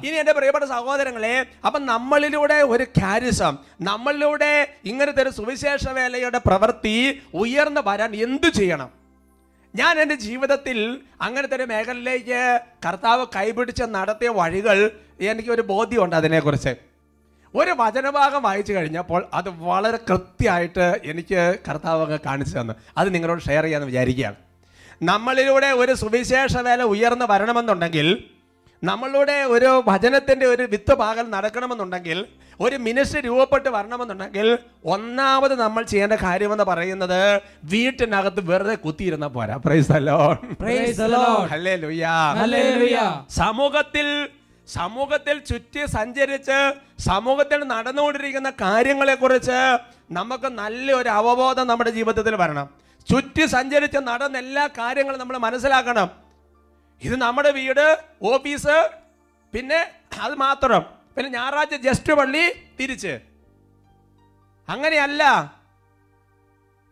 ഇനി 0.08 0.15
എന്റെ 0.15 0.34
പ്രിയപ്പെട്ട 0.34 0.65
സഹോദരങ്ങളെ 0.65 1.36
അപ്പൊ 1.65 1.79
നമ്മളിലൂടെ 1.79 2.58
ഒരു 2.74 2.84
ക്യാരിസം 2.84 3.58
നമ്മളിലൂടെ 3.82 4.51
ഇങ്ങനത്തെ 4.86 5.22
ഒരു 5.22 5.29
സുവിശേഷ 5.29 5.88
വേലയുടെ 5.89 6.41
പ്രവൃത്തി 6.48 7.22
ഉയർന്നു 7.34 7.82
വരാൻ 7.86 8.12
എന്തു 8.15 8.48
ചെയ്യണം? 8.48 8.89
ഞാൻ 9.75 10.00
എന്റെ 10.00 10.15
ജീവിതത്തിൽ 10.15 10.77
അങ്ങനത്തെ 11.22 11.55
ഒരു 11.55 11.63
മേഖലയിലേക്ക് 11.63 12.60
കർത്താവ് 12.86 13.24
കൈപിടിച്ച് 13.36 13.84
നടത്തിയ 13.84 14.29
വഴികൾ 14.39 14.91
എനിക്ക് 15.32 15.50
ഒരു 15.50 15.62
ബോധ്യമുണ്ട് 15.62 16.15
അതിനെക്കുറിച്ച്. 16.15 16.74
ഒരു 17.55 17.72
വചനഭാഗം 17.79 18.43
വായിച്ചു 18.43 18.74
കഴിഞ്ഞപ്പോൾ 18.74 19.25
അത് 19.33 19.50
വളരെ 19.50 20.00
കൃത്യമായിട്ട് 20.10 21.01
എനിക്ക് 21.05 21.55
കർത്താവ് 21.69 22.19
കാണിച്ചു 22.25 22.60
തന്നു. 22.60 22.74
അത് 22.98 23.15
നിങ്ങളോട് 23.15 23.41
ഷെയർ 23.41 23.63
ചെയ്യാമെന്ന് 23.63 23.91
വിചാരിക്കുകയാണ്. 23.93 24.36
നമ്മളിലൂടെ 25.03 25.67
ഒരു 25.67 25.93
സുവിശേഷ 25.93 26.57
വേല 26.57 26.83
ഉയർന്നു 26.83 27.25
വരണമെന്നുണ്ടെങ്കിൽ 27.25 28.24
നമ്മളുടെ 28.83 29.43
ഒരു 29.43 29.83
വചനത്തിന്റെ 29.88 30.45
ഒരു 30.45 30.63
വിത്ത് 30.63 30.93
പാകൽ 30.93 31.29
നടക്കണമെന്നുണ്ടെങ്കിൽ 31.29 32.25
ഒരു 32.60 32.75
മിനിസ്റ്റർ 32.75 33.19
രൂപപ്പെട്ട് 33.19 33.69
വരണമെന്നുണ്ടെങ്കിൽ 33.69 34.57
ഒന്നാമത് 34.86 35.60
നമ്മൾ 35.60 35.83
ചെയ്യേണ്ട 35.83 36.13
കാര്യമെന്ന് 36.13 36.63
പറയുന്നത് 36.63 37.41
വീട്ടിനകത്ത് 37.63 38.41
വെറുതെ 38.51 38.75
കുത്തിയിരുന്ന 38.75 39.27
പോരാ. 39.27 39.55
പ്രൈസ്. 39.57 39.91
സമൂഹത്തിൽ 43.29 44.29
സമൂഹത്തിൽ 44.67 45.39
ചുറ്റി 45.39 45.86
സഞ്ചരിച്ച് 45.86 46.74
സമൂഹത്തിൽ 47.01 47.63
നടന്നുകൊണ്ടിരിക്കുന്ന 47.63 48.50
കാര്യങ്ങളെക്കുറിച്ച് 48.50 49.77
നമുക്ക് 50.12 50.48
നല്ലൊരു 50.48 51.10
അവബോധം 51.10 51.67
നമ്മുടെ 51.67 51.89
ജീവിതത്തിൽ 51.89 52.36
വരണം. 52.36 52.70
ചുറ്റി 53.10 53.46
സഞ്ചരിച്ച് 53.46 53.98
നടന്ന 53.98 54.38
എല്ലാ 54.38 54.67
കാര്യങ്ങളും 54.67 55.20
നമ്മൾ 55.20 55.38
മനസ്സിലാക്കണം. 55.38 56.10
ഇത് 57.01 57.15
നമ്മുടെ 57.15 57.51
വീട് 57.51 58.03
ഓഫീസ് 58.24 58.89
പിന്നെ 59.53 59.91
അത് 60.22 60.36
മാത്രം. 60.36 60.86
പിന്നെ 61.15 61.32
ഞായറാഴ്ച 61.32 61.75
ജസ്റ്റ് 61.75 62.13
പള്ളി 62.13 62.53
തിരിച്ച്. 62.79 63.20
അങ്ങനെയല്ല. 64.70 65.53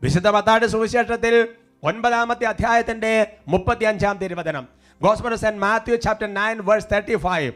വിശുദ്ധ 0.04 0.30
പത്താട് 0.30 0.66
സുവിശേഷത്തിൽ 0.66 1.48
ഒൻപതാമത്തെ 1.84 2.46
അധ്യായത്തിന്റെ 2.46 3.38
മുപ്പത്തി 3.48 3.86
അഞ്ചാം 3.86 4.18
തിരുവചനം. 4.18 4.81
Gospel 5.02 5.36
saint 5.36 5.60
Matthew 5.60 5.96
chapter 5.96 6.34
nine 6.34 6.58
verse 6.66 6.90
thirty 6.94 7.16
five 7.16 7.52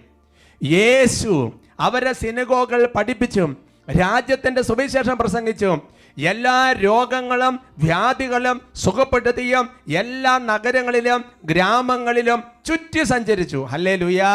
യേശു 0.63 1.33
അവരെ 1.79 2.13
സിനുഗോകൾ 2.13 2.81
പഠിപ്പിച്ചും 2.95 3.57
രാജ്യത്തിന്റെ 3.99 4.61
സുവിശേഷം 4.61 5.17
പ്രസംഗിച്ചും. 5.17 5.77
എല്ലാ 6.17 6.71
രോഗങ്ങളും 6.71 7.59
വ്യാധികളും 7.77 8.61
സുഖപ്പെടുത്തിയും 8.75 9.69
എല്ലാ 9.95 10.37
നഗരങ്ങളിലും 10.37 11.25
ഗ്രാമങ്ങളിലും 11.45 12.43
ചുറ്റി 12.65 13.03
സഞ്ചരിച്ചു. 13.03 13.57
ഹല്ലേ 13.57 13.95
ലുയാ. 13.95 14.31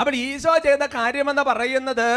അപ്പോൾ 0.00 0.14
ഈശോ 0.14 0.54
ചെയ്ത 0.58 0.86
കാര്യമെന്ന് 0.94 1.42
പറയുന്നത് 1.42 2.08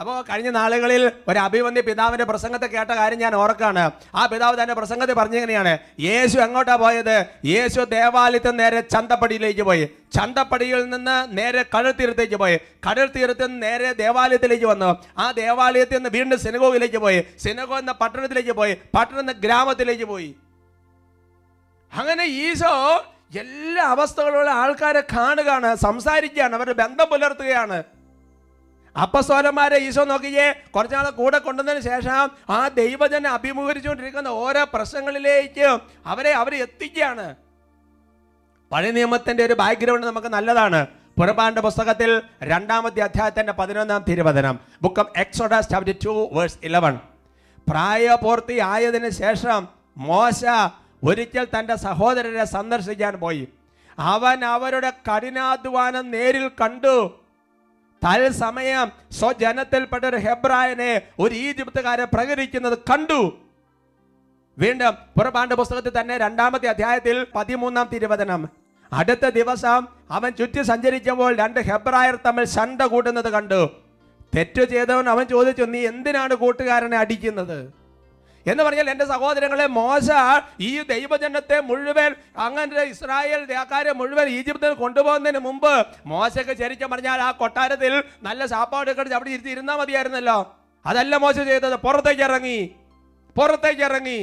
അപ്പോൾ 0.00 0.22
കഴിഞ്ഞ 0.22 0.50
നാളുകളിൽ 0.50 1.02
ഒരു 1.28 1.38
അഭിവന്യ 1.38 1.80
പിതാവിന്റെ 1.80 2.24
പ്രസംഗത്തെ 2.24 2.66
കേട്ട 2.66 2.90
കാര്യം 2.90 3.18
ഞാൻ 3.18 3.34
ഓർക്കാണ്. 3.34 3.90
ആ 4.14 4.26
പിതാവ് 4.26 4.62
തന്നെ 4.62 4.74
പ്രസംഗത്തിൽ 4.74 5.14
പറഞ്ഞെങ്ങനെയാണ് 5.14 5.78
യേശു 6.00 6.38
എങ്ങോട്ടാ 6.38 6.76
പോയത്? 6.76 7.26
യേശു 7.44 7.80
ദേവാലയത്തിൽ 7.80 8.50
നേരെ 8.50 8.80
ചന്തപ്പടിയിലേക്ക് 8.80 9.62
പോയി. 9.62 9.84
ചന്തപ്പടിയിൽ 10.16 10.90
നിന്ന് 10.90 11.38
നേരെ 11.38 11.64
കടൽ 11.76 11.92
തീരത്തേക്ക് 11.92 12.36
പോയി. 12.36 12.56
കടൽ 12.88 13.06
തീരത്ത് 13.16 13.46
നിന്ന് 13.46 13.62
നേരെ 13.66 13.92
ദേവാലയത്തിലേക്ക് 13.92 14.66
വന്നു. 14.66 14.90
ആ 15.18 15.32
ദേവാലയത്തിൽ 15.32 15.96
നിന്ന് 15.96 16.10
വീണ്ടും 16.10 16.38
സിനഗോഗിലേക്ക് 16.38 16.98
പോയി. 16.98 17.24
സിനഗോ 17.44 17.78
എന്ന 17.78 17.92
പട്ടണത്തിലേക്ക് 17.92 18.52
പോയി. 18.52 18.76
പട്ടണം 18.98 19.20
എന്ന 19.20 19.32
ഗ്രാമത്തിലേക്ക് 19.32 20.04
പോയി. 20.04 20.34
അങ്ങനെ 21.92 22.24
ഈശോ 22.24 22.74
എല്ലാ 23.40 23.84
അവസ്ഥകളുള്ള 23.84 24.50
ആൾക്കാരെ 24.50 25.00
കാണുകയാണ് 25.00 25.74
സംസാരിക്കുകയാണ് 25.76 26.54
അവരുടെ 26.54 26.78
ബന്ധം 26.82 27.08
പുലർത്തുകയാണ്. 27.10 27.99
അപ്പസ്വലന്മാരെ 28.96 29.76
ഈശോ 29.76 30.04
നോക്കിയേ 30.04 30.52
കുറച്ചാളെ 30.74 31.10
കൂടെ 31.10 31.38
കൊണ്ടുവന്നതിന് 31.38 31.82
ശേഷം 31.82 32.30
ആ 32.50 32.68
ദൈവജനെ 32.68 33.30
അഭിമുഖീകരിച്ചുകൊണ്ടിരിക്കുന്ന 33.30 34.28
ഓരോ 34.28 34.66
പ്രശ്നങ്ങളിലേക്ക് 34.74 35.78
അവരെ 36.06 36.30
അവരെ 36.30 36.56
എത്തിക്കുകയാണ്. 36.56 37.34
പഴയ 38.72 38.90
നിയമത്തിന്റെ 38.90 39.44
ഒരു 39.44 39.54
ബാക്ക്ഗ്രൗണ്ട് 39.54 40.06
നമുക്ക് 40.06 40.26
നല്ലതാണ്. 40.26 40.86
പുറപ്പാണ്ട 41.18 41.58
പുസ്തകത്തിൽ 41.58 42.22
രണ്ടാമത്തെ 42.42 43.00
അധ്യായത്തിന്റെ 43.00 43.52
പതിനൊന്നാം 43.52 44.04
തിരുവചനം 44.08 44.60
book 44.82 45.00
of 45.00 45.18
Exodus 45.18 45.68
chapter 45.68 45.94
two 46.04 46.30
verse 46.32 46.58
eleven 46.62 46.98
പ്രായപൂർത്തി 47.70 48.58
ആയതിനു 48.58 49.08
ശേഷം 49.08 49.68
മോശ 49.96 50.44
ഒരിക്കൽ 51.04 51.46
തന്റെ 51.58 51.76
സഹോദരരെ 51.76 52.44
സന്ദർശിക്കാൻ 52.44 53.14
പോയി. 53.14 53.48
അവൻ 53.98 54.44
അവരുടെ 54.44 54.90
കഠിനാധ്വാനം 54.90 56.10
നേരിൽ 56.10 56.48
കണ്ടു. 56.48 57.19
തത്സമയം 58.04 58.92
സ്വജനത്തിൽപ്പെട്ട 59.12 60.04
ഒരു 60.04 60.16
ഹെബ്രായനെ 60.16 61.02
ഒരു 61.18 61.34
ഈജിപ്തുകാരെ 61.34 62.04
പ്രകരിക്കുന്നത് 62.04 62.78
കണ്ടു. 62.78 63.38
വീണ്ടും 64.58 64.94
പുറപാണ്ട് 65.16 65.54
പുസ്തകത്തിൽ 65.54 66.00
തന്നെ 66.00 66.18
രണ്ടാമത്തെ 66.18 66.68
അധ്യായത്തിൽ 66.68 67.26
പതിമൂന്നാം 67.34 67.88
തിരുവചനം. 67.92 68.48
അടുത്ത 68.92 69.28
ദിവസം 69.28 69.86
അവൻ 70.10 70.32
ചുറ്റി 70.32 70.62
സഞ്ചരിക്കുമ്പോൾ 70.62 71.36
രണ്ട് 71.36 71.60
ഹെബ്രായർ 71.60 72.18
തമ്മിൽ 72.26 72.44
ശണ്ട 72.44 72.82
കൂട്ടുന്നത് 72.82 73.32
കണ്ടു. 73.32 73.70
തെറ്റു 74.36 74.64
ചെയ്തവൻ 74.64 75.08
അവൻ 75.08 75.24
ചോദിച്ചു 75.26 75.62
നീ 75.62 75.86
എന്തിനാണ് 75.86 76.34
കൂട്ടുകാരനെ 76.34 76.96
അടിക്കുന്നത്? 76.96 77.79
എന്ന് 78.50 78.62
പറഞ്ഞാൽ 78.62 78.90
എന്റെ 78.90 79.04
സഹോദരങ്ങളെ 79.04 79.66
മോശ 79.66 80.10
ഈ 80.60 80.70
ദൈവജനത്തെ 80.82 81.60
മുഴുവൻ 81.60 82.14
അങ്ങനെ 82.38 82.82
ഇസ്രായേൽ 82.82 83.52
രാക്കാരെ 83.52 83.92
മുഴുവൻ 83.92 84.28
ഈജിപ്തിൽ 84.28 84.72
കൊണ്ടുപോകുന്നതിന് 84.74 85.38
മുമ്പ് 85.38 85.86
മോശയ്ക്ക് 86.06 86.56
ശരിക്കും 86.56 86.90
പറഞ്ഞാൽ 86.90 87.20
ആ 87.20 87.30
കൊട്ടാരത്തിൽ 87.30 88.02
നല്ല 88.22 88.46
സാപ്പാട് 88.46 88.90
കടിച്ച് 88.90 89.14
അവിടെ 89.14 89.30
ഇരുത്തി 89.30 89.50
ഇരുന്നാൽ 89.50 89.76
മതിയായിരുന്നല്ലോ. 89.76 90.38
അതല്ല 90.86 91.16
മോശം 91.16 91.46
ചെയ്തത്. 91.46 91.76
പുറത്തേക്ക് 91.76 92.22
ഇറങ്ങി. 92.22 92.60
പുറത്തേക്ക് 93.36 93.82
ഇറങ്ങി. 93.82 94.20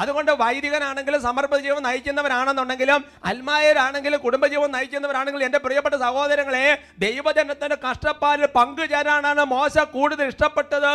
അതുകൊണ്ട് 0.00 0.32
വൈദികനാണെങ്കിലും 0.40 1.20
സമർപ്പിത 1.26 1.60
ജീവൻ 1.66 1.82
നയിക്കുന്നവരാണെന്നുണ്ടെങ്കിലും 1.88 3.00
അൽമായരാണെങ്കിലും 3.30 4.20
കുടുംബജീവൻ 4.26 4.70
നയിക്കുന്നവരാണെങ്കിലും 4.76 5.46
എന്റെ 5.48 5.60
പ്രിയപ്പെട്ട 5.66 5.96
സഹോദരങ്ങളെ 6.04 6.64
ദൈവജനത്തിന്റെ 7.04 7.78
കഷ്ടപ്പാടിൽ 7.86 8.46
പങ്കുചേരാനാണ് 8.58 9.44
മോശ 9.54 9.76
കൂടുതൽ 9.96 10.26
ഇഷ്ടപ്പെട്ടത് 10.34 10.94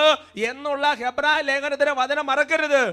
എന്നുള്ള 0.52 0.86
ഹെബ്രായ 1.02 1.42
ലേഖനത്തിന് 1.50 1.94
വചനം 2.02 2.28
മറക്കരുത്. 2.32 2.84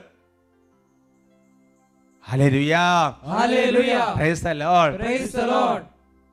ഹലരുയാ 2.25 2.87
ഹലരുയാ 3.33 4.03
Praise 4.19 4.43
the 4.43 4.55
Lord. 4.57 4.93
Praise 5.01 5.33
the 5.33 5.47
Lord. 5.47 5.83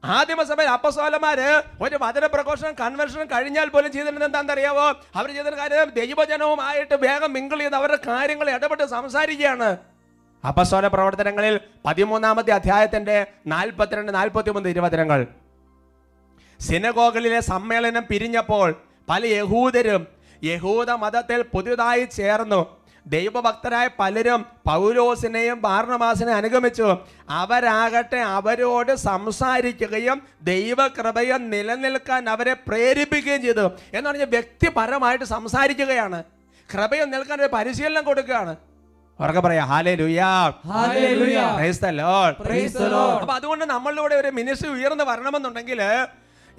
ആദിമസഭയിൽ 0.03 0.70
അപ്പസോലമാര് 0.70 1.50
ഒരു 1.82 1.96
വചന 2.01 2.25
പ്രഘോഷണം 2.25 2.74
കൺവെൻഷനും 2.82 3.27
കഴിഞ്ഞാൽ 3.32 3.70
പോലും 3.70 3.91
ചെയ്തിരുന്നത് 3.91 4.25
എന്താണെന്ന് 4.25 4.53
അറിയാവോ 4.53 4.86
അവർ 5.15 5.29
ചെയ്ത 5.38 5.50
കാര്യം 5.62 5.89
ദൈവജനവുമായിട്ട് 6.00 6.96
വേഗം 7.06 7.34
മിങ്കിൾ 7.34 7.60
ചെയ്ത് 7.60 7.75
അവരുടെ 7.75 8.00
കാര്യങ്ങൾ 8.08 8.50
ഇടപെട്ട് 8.50 8.84
സംസാരിക്കുകയാണ്. 8.84 9.70
അപ്പസ്വല 10.44 10.88
പ്രവർത്തനങ്ങളിൽ 10.88 11.60
പതിമൂന്നാമത്തെ 11.86 12.51
അധ്യായത്തിന്റെ 12.51 13.18
നാൽപ്പത്തിരണ്ട് 13.53 14.12
നാൽപ്പത്തി 14.13 14.50
മൂന്ന് 14.50 14.70
ഇരുപത്തിരങ്ങൾ 14.70 15.27
സിനഗോകളിലെ 16.60 17.39
സമ്മേളനം 17.39 18.03
പിരിഞ്ഞപ്പോൾ 18.12 18.70
പല 19.10 19.25
യഹൂദരും 19.25 20.08
യഹൂദ 20.44 20.89
മതത്തിൽ 21.03 21.41
പുതുതായി 21.53 22.03
ചേർന്നു. 22.18 22.62
ദൈവഭക്തരായ 23.06 23.88
പലരും 24.00 24.41
പൗലോസിനെയും 24.65 25.60
ബാർണമാസിനെ 25.62 26.34
അനുഗമിച്ചു 26.34 26.88
അവരാകട്ടെ 27.39 28.22
അവരോട് 28.38 28.94
സംസാരിക്കുകയും 28.96 30.18
ദൈവകൃപയെ 30.44 31.38
നിലനിൽക്കാൻ 31.53 32.29
അവരെ 32.29 32.53
പ്രേരിപ്പിക്കുകയും 32.70 33.41
ചെയ്തു 33.41 33.65
എന്ന് 33.94 34.08
പറഞ്ഞാൽ 34.10 34.29
വ്യക്തിപരമായിട്ട് 34.29 35.25
സംസാരിക്കുകയാണ് 35.25 36.20
കൃപയെ 36.70 37.06
നിൽക്കാൻ 37.06 37.38
ഒരു 37.41 37.51
പരിശീലനം 37.53 38.03
കൊടുക്കുകയാണ് 38.03 38.56
ഉറക്കെ 39.20 39.41
പറയാ 39.41 39.63
ഹാലേ 39.65 39.94
ലുയാ 39.96 40.27
Hallelujah. 40.72 41.48
Praise 41.58 41.79
the 41.79 41.91
Lord. 41.91 42.34
Praise 42.38 42.74
the 42.74 42.89
Lord. 42.89 43.22
അപ്പൊ 43.24 43.34
അതുകൊണ്ട് 43.34 43.65
നമ്മളിലൂടെ 43.65 44.15
ഒരു 44.15 44.29
മിനിസ്റ്റർ 44.29 44.70
ഉയർന്നു 44.70 45.06
വരണമെന്നുണ്ടെങ്കിൽ 45.06 45.79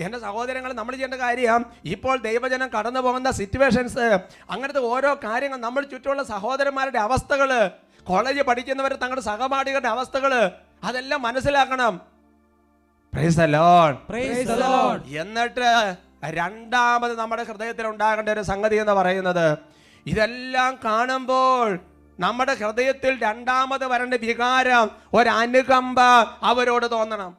എന്റെ 0.01 0.19
സഹോദരങ്ങൾ 0.19 0.71
നമ്മൾ 0.73 0.95
ചെയ്യേണ്ട 0.95 1.17
കാര്യം 1.23 1.63
ഇപ്പോൾ 1.95 2.17
ദൈവജനം 2.27 2.69
കടന്നു 2.69 3.01
പോകുന്ന 3.01 3.31
സിറ്റുവേഷൻസ് 3.33 4.07
അങ്ങനത്തെ 4.53 4.83
ഓരോ 4.91 5.11
കാര്യങ്ങൾ 5.25 5.59
നമ്മൾ 5.59 5.85
ചുറ്റുമുള്ള 5.85 6.25
സഹോദരന്മാരുടെ 6.25 7.01
അവസ്ഥകൾ 7.01 7.51
കോളേജ് 8.07 8.43
പഠിക്കുന്നവർ 8.43 8.93
തങ്ങളുടെ 8.97 9.25
സഹപാഠികളുടെ 9.27 9.89
അവസ്ഥകൾ 9.89 10.33
അതെല്ലാം 10.83 11.21
മനസ്സിലാക്കണം 11.23 11.95
praise 13.13 13.37
the 13.37 13.49
Lord. 13.51 13.95
Praise 14.09 14.45
the 14.47 14.57
Lord. 14.61 15.01
എന്നിട്ട് 15.21 15.69
രണ്ടാമത് 16.35 17.15
നമ്മുടെ 17.21 17.45
ഹൃദയത്തിൽ 17.45 17.87
ഉണ്ടാകേണ്ട 17.87 18.29
ഒരു 18.29 18.43
സംഗതി 18.43 18.77
എന്ന് 18.77 18.95
പറയുന്നത് 18.95 19.47
ഇതെല്ലാം 20.07 20.73
കാണുമ്പോൾ 20.85 21.69
നമ്മുടെ 22.19 22.55
ഹൃദയത്തിൽ 22.55 23.13
രണ്ടാമത് 23.19 23.85
വരേണ്ട 23.85 24.17
വികാരം 24.23 24.87
ഒരനുകമ്പ 25.15 25.39
അനുകമ്പ 25.41 26.01
അവരോട് 26.43 26.87
തോന്നണം 26.93 27.31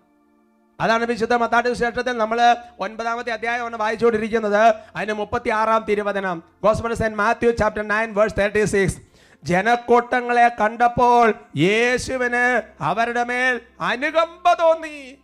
അതാണ് 0.80 1.06
വിശുദ്ധ 1.06 1.34
മത്താട്ട് 1.34 1.70
വിശേഷത്തിൽ 1.70 2.18
നമ്മൾ 2.18 2.56
ഒൻപതാമത്തെ 2.80 3.32
അധ്യായമാണ് 3.32 3.78
വായിച്ചുകൊണ്ടിരിക്കുന്നത്. 3.78 4.76
അതിന് 4.96 5.14
മുപ്പത്തി 5.14 5.50
ആറാം 5.50 5.86
തിരുവചനം. 5.90 6.44
Gospel 6.64 6.94
saint 6.94 7.18
Matthew 7.18 7.52
chapter 7.52 7.88
nine 7.88 8.14
verse 8.14 8.38
thirty 8.38 8.64
six 8.66 8.98
ജനക്കൂട്ടങ്ങളെ 9.44 10.48
കണ്ടപ്പോൾ 10.48 11.34
യേശുവിന് 11.58 12.62
അവരുടെ 12.82 13.24
മേൽ 13.24 13.62
അനുകമ്പ 13.82 14.54
തോന്നി. 14.54 15.18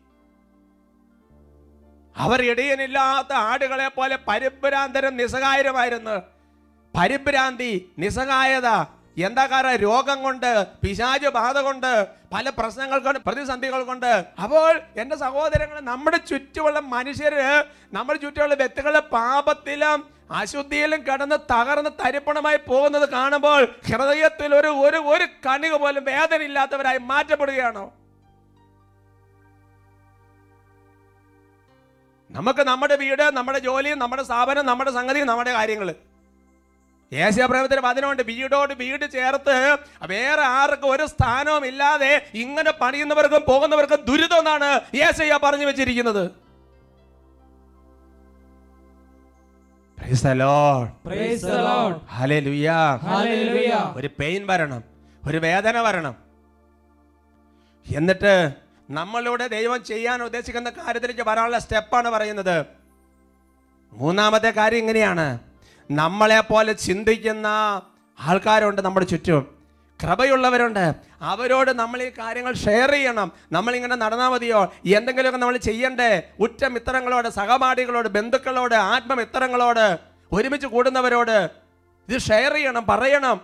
അവർ 2.17 2.41
ഇടയനില്ലാത്ത 2.41 3.34
ആടുകളെ 3.34 3.88
പോലെ 3.88 4.17
പരിഭ്രാന്തരും 4.28 5.17
നിസ്സഹായരുമായിരുന്നു. 5.17 6.15
പരിഭ്രാന്തി 6.98 7.91
നിസ്സഹായത 8.00 8.67
എന്താ 9.17 9.43
കാരണം 9.47 9.75
രോഗം 9.75 10.17
കൊണ്ട് 10.21 10.49
പിശാച് 10.84 11.30
ബാധ 11.38 11.58
കൊണ്ട് 11.58 11.91
പല 12.34 12.49
പ്രശ്നങ്ങൾ 12.49 12.99
കൊണ്ട് 12.99 13.19
പ്രതിസന്ധികൾ 13.19 13.82
കൊണ്ട്. 13.84 14.12
അപ്പോൾ 14.43 14.73
എന്റെ 15.01 15.15
സഹോദരങ്ങൾ 15.17 15.77
നമ്മുടെ 15.91 16.17
ചുറ്റുമുള്ള 16.32 16.80
മനുഷ്യര് 16.93 17.45
നമ്മുടെ 17.93 18.19
ചുറ്റുമുള്ള 18.19 18.56
വ്യക്തികളുടെ 18.56 19.03
പാപത്തിലും 19.15 19.99
അശുദ്ധിയിലും 20.39 21.01
കടന്ന് 21.03 21.38
തകർന്ന് 21.51 21.91
തരിപ്പണമായി 21.99 22.60
പോകുന്നത് 22.69 23.06
കാണുമ്പോൾ 23.10 23.62
ഹൃദയത്തിൽ 23.89 24.53
ഒരു 24.56 24.71
ഒരു 24.86 24.99
ഒരു 25.13 25.25
കണിക 25.45 25.75
പോലും 25.84 26.03
വേദന 26.10 26.41
ഇല്ലാത്തവരായി 26.49 26.99
മാറ്റപ്പെടുകയാണോ? 27.12 27.86
നമുക്ക് 32.30 32.62
നമ്മുടെ 32.62 32.95
വീട് 33.01 33.25
നമ്മുടെ 33.38 33.60
ജോലി 33.60 33.91
നമ്മുടെ 34.03 34.23
സ്ഥാപനം 34.23 34.65
നമ്മുടെ 34.65 34.91
സംഗതി 34.91 35.19
നമ്മുടെ 35.30 35.51
കാര്യങ്ങൾ 35.51 35.89
ഏഷ്യാപ്രേമത്തിന് 37.13 37.82
വചനമുണ്ട്. 37.84 38.24
വീടോട് 38.24 38.74
വീട് 38.74 39.12
ചേർത്ത് 39.12 39.78
വേറെ 40.08 40.41
ആർക്കും 40.41 40.91
ഒരു 40.91 41.06
സ്ഥാനവും 41.06 41.65
ഇല്ലാതെ 41.65 42.26
ഇങ്ങനെ 42.34 42.72
പണിയുന്നവർക്കും 42.72 43.43
പോകുന്നവർക്കും 43.48 44.06
ദുരിതം 44.06 44.38
എന്നാണ് 44.38 44.98
ഏശയ്യ 44.98 45.39
പറഞ്ഞു 45.43 45.65
വെച്ചിരിക്കുന്നത്. 45.65 46.32
ഒരു 53.96 54.10
പെയിൻ 54.20 54.48
വരണം. 54.48 54.84
ഒരു 55.28 55.38
വേദന 55.38 55.80
വരണം. 55.80 56.15
എന്നിട്ട് 57.96 58.54
നമ്മളിലൂടെ 58.89 59.48
ദൈവം 59.48 59.84
ചെയ്യാൻ 59.84 60.24
ഉദ്ദേശിക്കുന്ന 60.24 60.70
കാര്യത്തിലേക്ക് 60.70 61.22
വരാനുള്ള 61.22 61.60
സ്റ്റെപ്പാണ് 61.60 62.10
പറയുന്നത്. 62.10 62.65
മൂന്നാമത്തെ 63.93 64.50
കാര്യം 64.50 64.78
ഇങ്ങനെയാണ്. 64.78 65.46
നമ്മളെ 65.91 66.39
പോലെ 66.39 66.73
ചിന്തിക്കുന്ന 66.73 67.47
ആൾക്കാരുണ്ട് 68.19 68.82
നമ്മുടെ 68.82 69.06
ചുറ്റും. 69.06 69.58
കൃപയുള്ളവരുണ്ട്. 70.04 70.95
അവരോട് 71.21 71.71
നമ്മൾ 71.71 72.04
ഈ 72.04 72.10
കാര്യങ്ങൾ 72.10 72.54
ഷെയർ 72.54 72.91
ചെയ്യണം. 72.91 73.32
നമ്മളിങ്ങനെ 73.52 73.95
നടന്നാൽ 73.95 74.30
മതിയോ? 74.30 74.73
എന്തെങ്കിലുമൊക്കെ 74.86 75.39
നമ്മൾ 75.39 75.58
ചെയ്യണ്ടേ? 75.58 76.23
ഉറ്റ 76.39 76.65
മിത്രങ്ങളോട് 76.65 77.28
സഹപാഠികളോട് 77.28 78.08
ബന്ധുക്കളോട് 78.08 78.76
ആത്മമിത്രങ്ങളോട് 78.76 80.00
ഒരുമിച്ച് 80.32 80.67
കൂടുന്നവരോട് 80.67 81.50
ഇത് 82.10 82.19
ഷെയർ 82.19 82.54
ചെയ്യണം 82.54 82.86
പറയണം. 82.89 83.41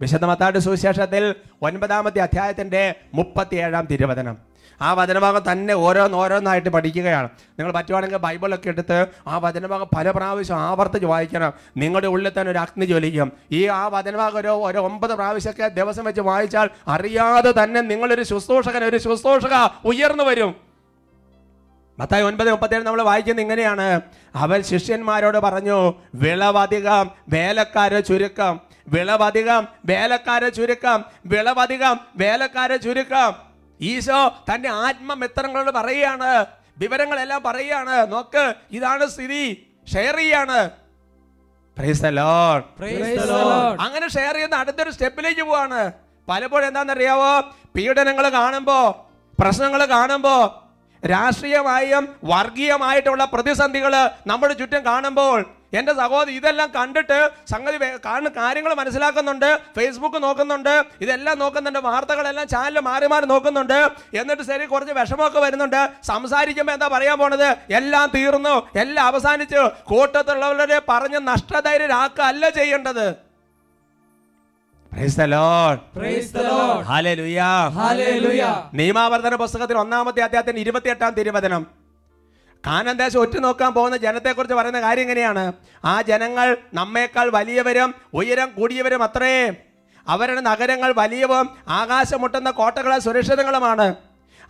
വിശദമത്താട് 0.00 0.58
സുവിശേഷത്തിൽ 0.58 1.34
ഒൻപതാമത്തെ 1.62 2.20
അധ്യായത്തിന്റെ 2.20 2.94
മുപ്പത്തിയേഴാം 3.14 3.86
തിരുവചനം. 3.86 4.38
ആ 4.80 4.92
വചനഭാഗം 4.92 5.52
തന്നെ 5.52 5.74
ഓരോന്നോരോന്നായിട്ട് 5.74 6.68
പഠിക്കുകയാണ്. 6.68 7.28
നിങ്ങൾ 7.50 7.72
പറ്റുവാണെങ്കിൽ 7.72 8.16
ബൈബിളൊക്കെ 8.16 8.68
എടുത്ത് 8.68 9.06
ആ 9.26 9.38
വചനഭാഗം 9.38 9.86
പല 9.96 10.10
പ്രാവശ്യം 10.10 10.56
ആവർത്തിച്ച് 10.56 11.06
വായിക്കണം. 11.06 11.52
നിങ്ങളുടെ 11.76 12.06
ഉള്ളിൽ 12.06 12.40
തന്നെ 12.40 12.50
ഒരു 12.50 12.58
അഗ്നി 12.58 12.84
ജ്വലിക്കും. 12.84 13.32
ഈ 13.50 13.66
ആ 13.66 13.88
വചനഭാഗം 13.88 14.38
ഒരു 14.38 14.48
ഒരു 14.48 14.78
ഒമ്പത് 14.78 15.10
പ്രാവശ്യമൊക്കെ 15.10 15.68
ദിവസം 15.68 16.04
വെച്ച് 16.04 16.20
വായിച്ചാൽ 16.20 16.70
അറിയാതെ 16.88 17.62
തന്നെ 17.62 17.80
നിങ്ങളൊരു 17.80 18.22
ശുശ്രൂഷകൻ 18.22 18.84
ഒരു 18.84 18.96
ശുശ്രൂഷക 18.96 19.68
ഉയർന്നു 19.84 20.24
വരും. 20.24 20.54
മത്തായി 21.98 22.22
ഒൻപത് 22.22 22.50
മുപ്പത്തേഴ് 22.50 22.82
നമ്മൾ 22.82 23.02
വായിക്കുന്നത് 23.02 23.44
ഇങ്ങനെയാണ്. 23.44 24.00
അവൻ 24.34 24.62
ശിഷ്യന്മാരോട് 24.62 25.38
പറഞ്ഞു 25.38 25.94
വിളവധികം 26.14 27.10
വേലക്കാരെ 27.28 28.00
ചുരുക്കം. 28.00 28.60
വിളവധികം 28.88 29.68
വേലക്കാരെ 29.84 30.48
ചുരുക്കം. 30.48 31.04
വിളവധികം 31.26 32.00
വേലക്കാരെ 32.16 32.76
ചുരുക്കം. 32.76 33.45
ഈശോ 33.80 34.28
തന്റെ 34.28 34.68
ആത്മമിത്രങ്ങളോട് 34.68 35.70
പറയുകയാണ്? 35.70 36.46
വിവരങ്ങളെല്ലാം 36.78 37.42
പറയുകയാണ്. 37.42 38.12
നോക്ക് 38.12 38.54
ഇതാണ് 38.70 39.06
സ്ഥിതി. 39.06 39.66
ഷെയർ 39.92 40.16
ചെയ്യാണ്. 40.16 40.70
Praise 41.76 42.00
the 42.00 42.10
Lord. 42.10 42.62
Praise 42.80 43.20
the 43.20 43.80
അങ്ങനെ 43.80 44.08
ഷെയർ 44.08 44.34
ചെയ്യുന്ന 44.34 44.56
അടുത്തൊരു 44.56 44.90
സ്റ്റെപ്പിലേക്ക് 44.90 45.40
പോവാണ്. 45.40 45.92
പലപ്പോഴും 46.28 46.66
എന്താണെന്നറിയാവോ? 46.66 47.40
പീഡനങ്ങൾ 47.76 48.28
കാണുമ്പോ 48.28 49.06
പ്രശ്നങ്ങൾ 49.40 49.84
കാണുമ്പോ 49.84 50.62
രാഷ്ട്രീയമായും 51.14 52.04
വർഗീയമായിട്ടുള്ള 52.32 53.24
പ്രതിസന്ധികൾ 53.24 53.94
നമ്മുടെ 54.26 54.54
ചുറ്റും 54.54 54.82
കാണുമ്പോൾ 54.84 55.38
എന്റെ 55.78 55.92
സഹോദരി 55.92 56.32
ഇതെല്ലാം 56.36 56.68
കണ്ടിട്ട് 56.76 57.16
സംഗതി 57.50 57.78
കാണുന്ന 58.04 58.30
കാര്യങ്ങൾ 58.36 58.74
മനസ്സിലാക്കുന്നുണ്ട് 58.74 59.58
ഫേസ്ബുക്ക് 59.76 60.22
നോക്കുന്നുണ്ട് 60.22 60.84
ഇതെല്ലാം 61.00 61.38
നോക്കുന്നുണ്ട് 61.38 61.80
വാർത്തകളെല്ലാം 61.88 62.46
ചാനൽ 62.48 62.80
മാറി 62.88 63.06
മാറി 63.06 63.26
നോക്കുന്നുണ്ട്. 63.26 63.78
എന്നിട്ട് 64.20 64.42
ശരി 64.42 64.66
കുറച്ച് 64.66 64.94
വിഷമമൊക്കെ 65.00 65.40
വരുന്നുണ്ട്. 65.40 65.80
സംസാരിക്കുമ്പോൾ 66.04 66.72
എന്താ 66.72 66.88
പറയാൻ 66.88 67.18
പോണത്? 67.18 67.48
എല്ലാം 67.80 68.08
തീർന്നു 68.14 68.54
എല്ലാം 68.84 69.06
അവസാനിച്ചു. 69.06 69.62
കൂട്ടത്തിലുള്ളവരെ 69.92 70.80
പറഞ്ഞ് 70.88 71.28
നഷ്ടധൈര്യരാക്കുക 71.28 72.24
അല്ല 72.32 72.48
ചെയ്യേണ്ടത്. 72.48 73.25
നിയമാവർത്തന 78.72 79.34
പുസ്തകത്തിൽ 79.34 79.78
ഒന്നാമത്തെ 79.78 80.22
അധ്യായത്തിന് 80.22 80.58
ഇരുപത്തിയെട്ടാം 80.58 81.14
തിരുവചനം. 81.14 81.66
കാനാൻ 82.66 82.96
ദേശം 82.96 83.20
ഒറ്റ 83.20 83.38
നോക്കാൻ 83.38 83.74
പോകുന്ന 83.74 83.96
ജനത്തെക്കുറിച്ച് 83.96 84.54
പറയുന്ന 84.54 84.80
കാര്യം 84.80 85.02
എങ്ങനെയാണ്? 85.02 85.52
ആ 85.84 86.02
ജനങ്ങൾ 86.02 86.56
നമ്മേക്കാൾ 86.74 87.30
വലിയവരും 87.30 87.94
ഉയരം 88.14 88.50
കൂടിയവരും 88.58 89.02
അത്രേ. 89.02 89.54
അവരുടെ 90.08 90.40
നഗരങ്ങൾ 90.40 90.92
വലിയവും 90.96 91.50
ആകാശം 91.68 92.20
മുട്ടുന്ന 92.20 92.50
കോട്ടകളെ 92.50 92.98
സുരക്ഷിതങ്ങളുമാണ്. 92.98 93.94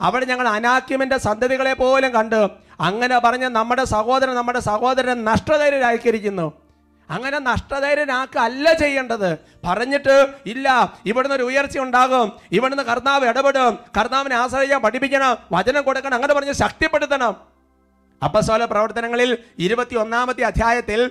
അവിടെ 0.01 0.25
ഞങ്ങൾ 0.25 0.49
അനാക്യമിന്റെ 0.49 1.19
സന്തതികളെ 1.19 1.75
പോലും 1.75 2.13
കണ്ടു. 2.13 2.49
അങ്ങനെ 2.81 3.19
പറഞ്ഞ് 3.19 3.49
നമ്മുടെ 3.49 3.85
സഹോദരൻ 3.85 4.35
നമ്മുടെ 4.35 4.61
സഹോദരൻ 4.61 5.25
നഷ്ടധൈര്യരാക്കിയിരിക്കുന്നു. 5.25 6.66
അങ്ങനെ 7.11 7.39
നഷ്ടധൈര്യനാക്കല്ല 7.39 8.73
ചെയ്യേണ്ടത്. 8.73 9.39
പറഞ്ഞിട്ട് 9.65 10.27
ഇല്ല 10.47 10.95
ഇവിടുന്ന് 11.07 11.37
ഒരു 11.37 11.43
ഉയർച്ച 11.43 11.79
ഉണ്ടാകും. 11.79 12.33
ഇവിടുന്ന് 12.53 12.83
കർത്താവ് 12.83 13.29
ഇടപെടും. 13.29 13.79
കർത്താവിനെ 14.01 14.37
ആശ്രയിക്കാൻ 14.37 14.83
പഠിപ്പിക്കണം 14.83 15.37
വചനം 15.53 15.83
കൊടുക്കണം 15.83 16.15
അങ്ങനെ 16.15 16.35
പറഞ്ഞ് 16.35 16.53
ശക്തിപ്പെടുത്തണം. 16.53 17.37
അപ്പസോല 18.25 18.65
പ്രവർത്തനങ്ങളിൽ 18.65 19.39
ഇരുപത്തി 19.59 19.95
ഒന്നാമത്തെ 19.95 20.45
അധ്യായത്തിൽ 20.45 21.11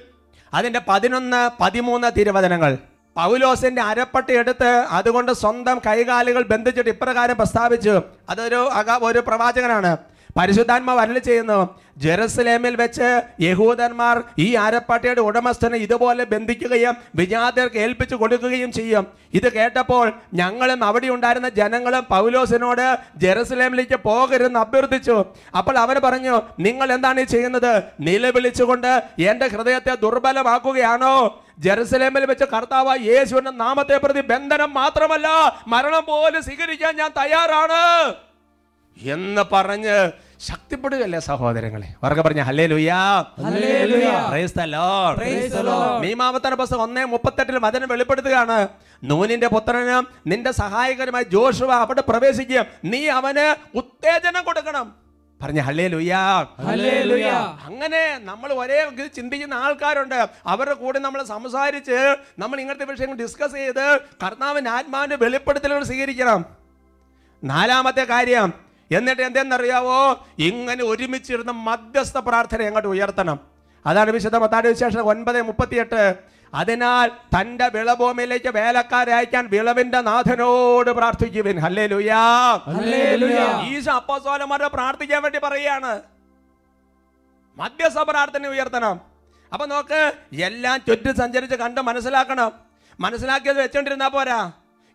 അതിന്റെ 0.54 0.82
പതിനൊന്ന് 0.88 1.50
പതിമൂന്ന് 1.64 2.12
തിരുവചനങ്ങൾ. 2.18 2.78
പൗലോസിന്റെ 3.16 3.82
അരപ്പട്ടി 3.82 4.34
എടുത്ത് 4.38 4.68
അതുകൊണ്ട് 4.68 5.32
സ്വന്തം 5.32 5.82
കൈകാലുകൾ 5.88 6.44
ബന്ധിച്ചിട്ട് 6.44 6.90
ഇപ്രകാരം 6.90 7.36
പ്രസ്താവിച്ചു. 7.36 8.02
അതൊരു 8.30 8.70
ഒരു 9.02 9.20
പ്രവാചകനാണ്. 9.20 9.98
പരിശുദ്ധാത്മാവ് 10.38 11.00
അരളി 11.00 11.20
ചെയ്യുന്നു. 11.20 11.80
ജെറുസലേമിൽ 11.98 12.76
വെച്ച് 12.76 13.22
യഹൂദന്മാർ 13.42 14.24
ഈ 14.40 14.56
ആരപ്പാട്ടയുടെ 14.56 15.22
ഉടമസ്ഥനെ 15.22 15.78
ഇതുപോലെ 15.78 16.24
ബന്ധിക്കുകയും 16.24 16.96
വിജാതർക്ക് 17.16 17.76
ഏൽപ്പിച്ചു 17.76 18.16
കൊടുക്കുകയും 18.16 18.72
ചെയ്യും. 18.72 19.08
ഇത് 19.34 19.48
കേട്ടപ്പോൾ 19.54 20.12
ഞങ്ങളും 20.34 20.84
അവിടെ 20.84 21.08
ഉണ്ടായിരുന്ന 21.08 21.50
ജനങ്ങളും 21.50 22.04
പൗലോസിനോട് 22.10 22.98
ജെറുസലേമിലേക്ക് 23.18 23.96
പോകരുതെന്ന് 23.96 24.60
അഭ്യർത്ഥിച്ചു. 24.60 25.26
അപ്പോൾ 25.58 25.78
അവൻ 25.78 26.00
പറഞ്ഞു 26.04 26.42
നിങ്ങൾ 26.60 26.94
എന്താണ് 26.94 27.20
ഈ 27.20 27.24
ചെയ്യുന്നത്? 27.24 27.84
നിലവിളിച്ചുകൊണ്ട് 28.00 29.04
എന്റെ 29.20 29.48
ഹൃദയത്തെ 29.48 29.96
ദുർബലമാക്കുകയാണോ? 29.96 31.42
ജെറുസലേമിൽ 31.60 32.26
വെച്ച് 32.26 32.46
കർത്താവ് 32.46 33.00
യേശുവിന്റെ 33.06 33.52
നാമത്തെ 33.52 33.98
പ്രതി 33.98 34.22
ബന്ധനം 34.22 34.74
മാത്രമല്ല 34.74 35.28
മരണം 35.68 36.06
പോലും 36.08 36.44
സ്വീകരിക്കാൻ 36.44 36.96
ഞാൻ 36.96 37.12
തയ്യാറാണ്. 37.18 38.14
എന്ന് 38.98 39.42
പറഞ്ഞ് 39.54 40.25
ശക്തിപ്പെടുകയല്ലേ 40.40 41.20
സഹോദരങ്ങളെ? 41.20 41.96
വർഗ 42.04 42.22
പറഞ്ഞ 42.22 42.42
ഹല്ലേ 42.42 42.68
Lord. 44.66 45.20
മീമാവത്തന 46.02 46.54
പുസ്തകം 46.54 46.82
ഒന്നേ 46.82 47.04
മുപ്പത്തെട്ടിൽ 47.04 47.58
വചനം 47.58 47.90
വെളിപ്പെടുത്തുകയാണ്. 47.90 48.68
നൂനിന്റെ 49.04 49.48
പുത്രന് 49.48 50.06
നിന്റെ 50.28 50.52
സഹായകരമായി 50.52 51.24
ജോഷുവ 51.24 51.74
അവിടെ 51.74 52.02
പ്രവേശിക്കുക. 52.02 52.66
നീ 52.86 53.08
അവന് 53.08 53.78
ഉത്തേജനം 53.78 54.44
കൊടുക്കണം. 54.44 54.96
പറഞ്ഞ 55.42 55.60
ഹല്ലേ 55.60 55.88
ലുയാ. 55.88 56.46
അങ്ങനെ 57.66 58.20
നമ്മൾ 58.24 58.54
ഒരേ 58.54 59.08
ചിന്തിക്കുന്ന 59.16 59.54
ആൾക്കാരുണ്ട്. 59.54 60.30
അവരുടെ 60.46 60.76
കൂടെ 60.76 61.00
നമ്മൾ 61.00 61.24
സംസാരിച്ച് 61.24 62.16
നമ്മൾ 62.40 62.60
ഇങ്ങനത്തെ 62.60 62.86
വിഷയങ്ങൾ 62.86 63.16
ഡിസ്കസ് 63.16 63.54
ചെയ്ത് 63.54 64.00
കർത്താവിന് 64.24 64.70
ആത്മാവിന്റെ 64.70 65.16
വെളിപ്പെടുത്തലുകൾ 65.16 65.84
സ്വീകരിക്കണം. 65.84 66.46
നാലാമത്തെ 67.44 68.04
കാര്യം 68.04 68.65
എന്നിട്ട് 68.92 69.22
എന്തെന്നറിയാവോ? 69.22 70.26
ഇങ്ങനെ 70.40 70.84
ഒരുമിച്ചിരുന്ന 70.84 71.52
മധ്യസ്ഥ 71.52 72.18
പ്രാർത്ഥന 72.18 72.62
അങ്ങോട്ട് 72.62 72.88
ഉയർത്തണം. 72.88 73.40
അതാണ് 73.86 74.12
വിശുദ്ധ 74.12 74.38
മത്താടി 74.38 74.68
വിശേഷം 74.68 75.02
ഒൻപത് 75.02 75.42
മുപ്പത്തിയെട്ട്. 75.42 76.16
അതിനാൽ 76.54 77.08
തന്റെ 77.08 77.68
വിളഭൂമിയിലേക്ക് 77.68 78.50
വേലക്കാരെ 78.50 79.14
അയക്കാൻ 79.14 79.48
വിളവിന്റെ 79.48 80.02
നാഥനോട് 80.02 80.92
പ്രാർത്ഥിക്കുവിൻ. 80.92 81.60
ഹല്ലേ 81.60 81.88
ലുയാ 81.88 82.20
ഈശ 83.68 83.90
അപ്പസോലന്മാരെ 83.90 84.68
പ്രാർത്ഥിക്കാൻ 84.68 85.22
വേണ്ടി 85.22 85.40
പറയുകയാണ്. 85.40 86.02
മധ്യസ്ഥ 87.58 88.00
പ്രാർത്ഥന 88.00 88.48
ഉയർത്തണം. 88.48 89.02
അപ്പൊ 89.54 89.66
നോക്ക് 89.66 90.14
എല്ലാം 90.34 90.80
ചുറ്റി 90.88 91.18
സഞ്ചരിച്ച് 91.18 91.56
കണ്ട് 91.56 91.82
മനസ്സിലാക്കണം. 91.82 92.52
മനസ്സിലാക്കിയത് 93.00 93.62
വെച്ചോണ്ടിരുന്നാ 93.62 94.08
പോരാ. 94.08 94.52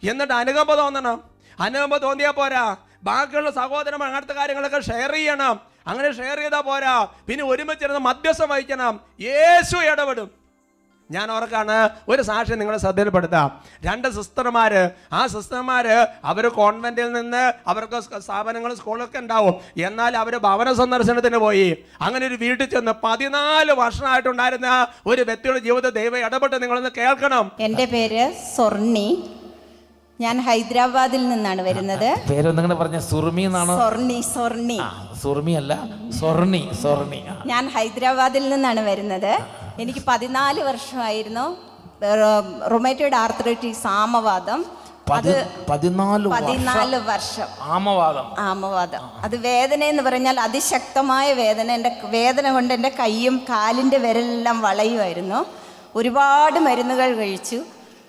എന്നിട്ട് 0.08 0.32
അനുകമ്പ 0.32 0.74
തോന്നണം. 0.74 1.24
അനുകമ്പ 1.60 1.96
തോന്നിയാ 1.96 2.30
പോരാ. 2.30 2.76
ബാക്കിയുള്ള 3.02 3.50
സഹോദരന്മാർ 3.50 4.08
അങ്ങനത്തെ 4.08 4.32
കാര്യങ്ങളൊക്കെ 4.32 4.80
ഷെയർ 4.80 5.12
ചെയ്യണം. 5.12 5.60
അങ്ങനെ 5.86 6.12
ഷെയർ 6.12 6.38
ചെയ്താൽ 6.38 6.60
പോരാ. 6.60 7.08
പിന്നെ 7.28 7.44
ഒരുമിച്ചിരുന്ന് 7.44 8.00
മധ്യസ്ഥം 8.00 8.48
വഹിക്കണം. 8.48 9.00
യേശു 9.20 9.76
ഇടപെടും. 9.76 10.40
ഞാൻ 11.10 11.30
ഓർക്കാണ് 11.32 11.90
ഒരു 12.08 12.22
സാക്ഷ്യം 12.22 12.58
നിങ്ങളെ 12.58 12.78
ശ്രദ്ധയിൽപ്പെടുത്താം. 12.78 13.62
രണ്ട് 13.84 14.08
സിസ്റ്റർമാര് 14.08 14.90
ആ 15.12 15.26
സിസ്റ്റർമാര് 15.26 16.06
അവർ 16.24 16.48
കോൺവെന്റിൽ 16.48 17.12
നിന്ന് 17.12 17.52
അവർക്ക് 17.66 18.20
സ്ഥാപനങ്ങൾ 18.20 18.74
സ്കൂളൊക്കെ 18.74 19.18
ഉണ്ടാവും. 19.18 19.54
എന്നാൽ 19.82 20.16
അവർ 20.16 20.36
ഭവന 20.38 20.72
സന്ദർശനത്തിന് 20.72 21.36
പോയി. 21.36 21.76
അങ്ങനെ 22.00 22.26
ഒരു 22.26 22.34
വീട്ടിൽ 22.34 22.64
ചെന്ന് 22.64 22.92
പതിനാല് 23.04 23.72
വർഷമായിട്ടുണ്ടായിരുന്ന 23.72 24.86
ഒരു 25.06 25.22
വ്യക്തിയുടെ 25.22 25.58
ജീവിതത്തെ 25.58 25.90
ദൈവം 26.00 26.18
ഇടപെട്ട് 26.18 26.62
നിങ്ങളൊന്ന് 26.62 26.90
കേൾക്കണം. 26.96 27.52
എന്റെ 27.60 27.84
പേര് 27.84 28.32
സൊർണി 28.56 29.30
ഞാൻ 30.20 30.40
ഹൈദരാബാദിൽ 30.40 31.28
നിന്നാണ് 31.28 31.62
വരുന്നത്. 31.62 32.14
പേരൊന്നിങ്ങനെ 32.30 32.74
പറഞ്ഞ 32.74 32.98
സുർമി 32.98 33.42
എന്നാണ്? 33.42 33.76
സ്വർണി 33.76 34.20
സ്വർണി 34.20 34.80
സുർമി 35.22 35.52
അല്ല 35.52 35.78
സ്വർണി 36.18 36.68
സ്വർണി 36.82 37.24
ഞാൻ 37.46 37.68
ഹൈദരാബാദിൽ 37.68 38.48
നിന്നാണ് 38.48 38.80
വരുന്നത്. 38.80 39.38
എനിക്ക് 39.78 40.02
പതിനാല് 40.08 40.60
വർഷമായിരുന്നു. 40.62 41.56
റൊമാറ്റോയിഡ് 42.70 43.14
ആർത്രൈറ്റിസ് 43.14 43.86
ആമവാദം. 43.86 44.64
അത് 45.12 45.48
പതിനാല് 45.70 46.96
വർഷം. 46.96 47.46
ആമവാദം. 47.60 48.26
ആമവാദം. 48.38 49.02
അത് 49.22 49.36
വേദന 49.36 49.84
എന്ന് 49.84 50.02
പറഞ്ഞാൽ 50.02 50.40
അതിശക്തമായ 50.40 51.34
വേദന. 51.34 51.72
എന്റെ 51.72 51.96
വേദന 52.04 52.52
കൊണ്ട് 52.52 52.74
എന്റെ 52.74 52.88
കൈയും 53.00 53.38
കാലിന്റെ 53.48 53.98
വിരലെല്ലാം 53.98 54.60
വളയുമായിരുന്നു. 54.60 55.46
ഒരുപാട് 55.96 56.58
മരുന്നുകൾ 56.60 57.14
കഴിച്ചു. 57.14 57.60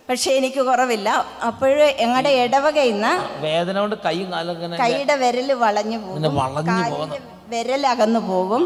പക്ഷേ 0.09 0.31
എനിക്ക് 0.31 0.61
കുറവില്ല. 0.65 1.09
അപ്പോഴ് 1.47 1.95
ഞങ്ങളുടെ 1.99 2.29
ഇടവകയിൽ 2.29 2.93
നിന്ന് 2.93 3.13
വേദന 3.43 3.79
കൊണ്ട് 3.79 3.95
കൈ 4.05 4.17
കാലും 4.23 4.79
കൈയുടെ 4.79 5.15
വിരൽ 5.15 5.53
വളഞ്ഞു 5.53 5.97
പോകും. 5.97 6.23
കാലിന്റെ 6.67 7.19
വിരൽ 7.47 7.87
അകന്നു 7.87 8.19
പോകും. 8.19 8.63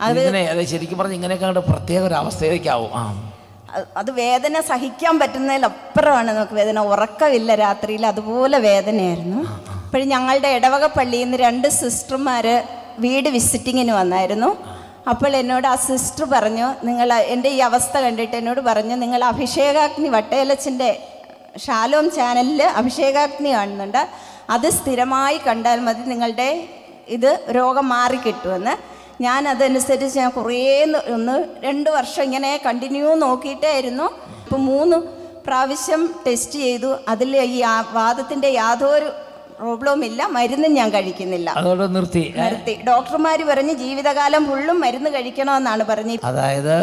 അത് 0.00 0.64
ശരിക്കും 0.64 0.98
പറഞ്ഞ 0.98 1.14
ഇങ്ങനെയൊക്കെ 1.14 1.60
പ്രത്യേക 1.60 2.02
ഒരു 2.02 2.14
അവസ്ഥയിലേക്കാവും. 2.14 2.90
അത് 3.96 4.10
വേദന 4.10 4.60
സഹിക്കാൻ 4.60 5.18
പറ്റുന്നതിലപ്പുറമാണ് 5.18 6.30
നമുക്ക് 6.32 6.52
വേദന. 6.52 6.78
ഉറക്കമില്ല 6.78 7.54
രാത്രിയിൽ. 7.54 8.06
അതുപോലെ 8.06 8.58
വേദനയായിരുന്നു. 8.58 9.40
അപ്പോഴും 9.84 10.08
ഞങ്ങളുടെ 10.08 10.48
ഇടവക 10.48 10.86
പള്ളിയിൽ 10.86 11.24
നിന്ന് 11.24 11.38
രണ്ട് 11.38 11.68
സിസ്റ്റർമാർ 11.68 12.46
വീട് 12.98 13.28
വിസിറ്റിങ്ങിന് 13.28 13.92
വന്നായിരുന്നു. 13.92 14.71
അപ്പോൾ 15.10 15.32
എന്നോട് 15.36 15.66
ആ 15.66 15.76
സിസ്റ്റർ 15.86 16.24
പറഞ്ഞു 16.32 16.66
നിങ്ങൾ 16.88 17.08
എന്റെ 17.12 17.48
ഈ 17.48 17.58
അവസ്ഥ 17.68 17.94
കണ്ടിട്ട് 18.04 18.36
എന്നോട് 18.36 18.60
പറഞ്ഞു 18.68 18.94
നിങ്ങൾ 18.94 19.24
അഭിഷേകാഗ്നി 19.24 20.08
വട്ടേലച്ചന്റെ 20.08 20.90
ഷാലോം 21.64 22.06
ചാനലിൽ 22.10 22.62
അഭിഷേകാഗ്നി 22.62 23.50
കാണുന്നുണ്ട്. 23.52 24.02
അത് 24.50 24.68
സ്ഥിരമായി 24.70 25.38
കണ്ടാൽ 25.46 25.80
മതി 25.86 26.04
നിങ്ങളുടെ 26.12 26.68
ഇത് 27.08 27.30
രോഗം 27.56 27.88
മാറിക്കിട്ടുമെന്ന്. 27.88 28.74
ഞാൻ 29.20 29.48
അതനുസരിച്ച് 29.48 30.18
ഞാൻ 30.18 30.30
കുറേ 30.30 30.84
ഒന്ന് 31.16 31.36
രണ്ട് 31.66 31.90
വർഷം 31.90 32.22
ഇങ്ങനെ 32.22 32.60
കണ്ടിന്യൂ 32.66 33.14
നോക്കിയിട്ടായിരുന്നു 33.14 34.06
ഇപ്പോൾ 34.44 34.60
മൂന്ന് 34.70 34.96
പ്രാവശ്യം 35.46 36.02
ടെസ്റ്റ് 36.26 36.58
ചെയ്തു. 36.66 36.90
അതിൽ 37.08 37.36
ഈ 37.36 37.62
വാദത്തിന്റെ 37.92 38.48
യാതൊരു 38.48 39.10
പ്രോബ്ലവും 39.62 40.04
ഇല്ല 40.04 40.26
മരുന്നും 40.26 40.72
ഞാൻ 40.74 40.88
കഴിക്കുന്നില്ല. 40.90 41.50
അതോടെ 41.50 41.86
നിർത്തി. 41.86 42.34
നിർത്തി. 42.36 42.74
ഡോക്ടർമാര് 42.88 43.44
പറഞ്ഞ് 43.44 43.74
ജീവിതകാലം 43.74 44.46
ഫുള്ളും 44.46 44.80
മരുന്ന് 44.80 45.10
കഴിക്കണമെന്നാണ് 45.10 45.84
പറഞ്ഞ്. 45.84 46.16
അതായത് 46.24 46.76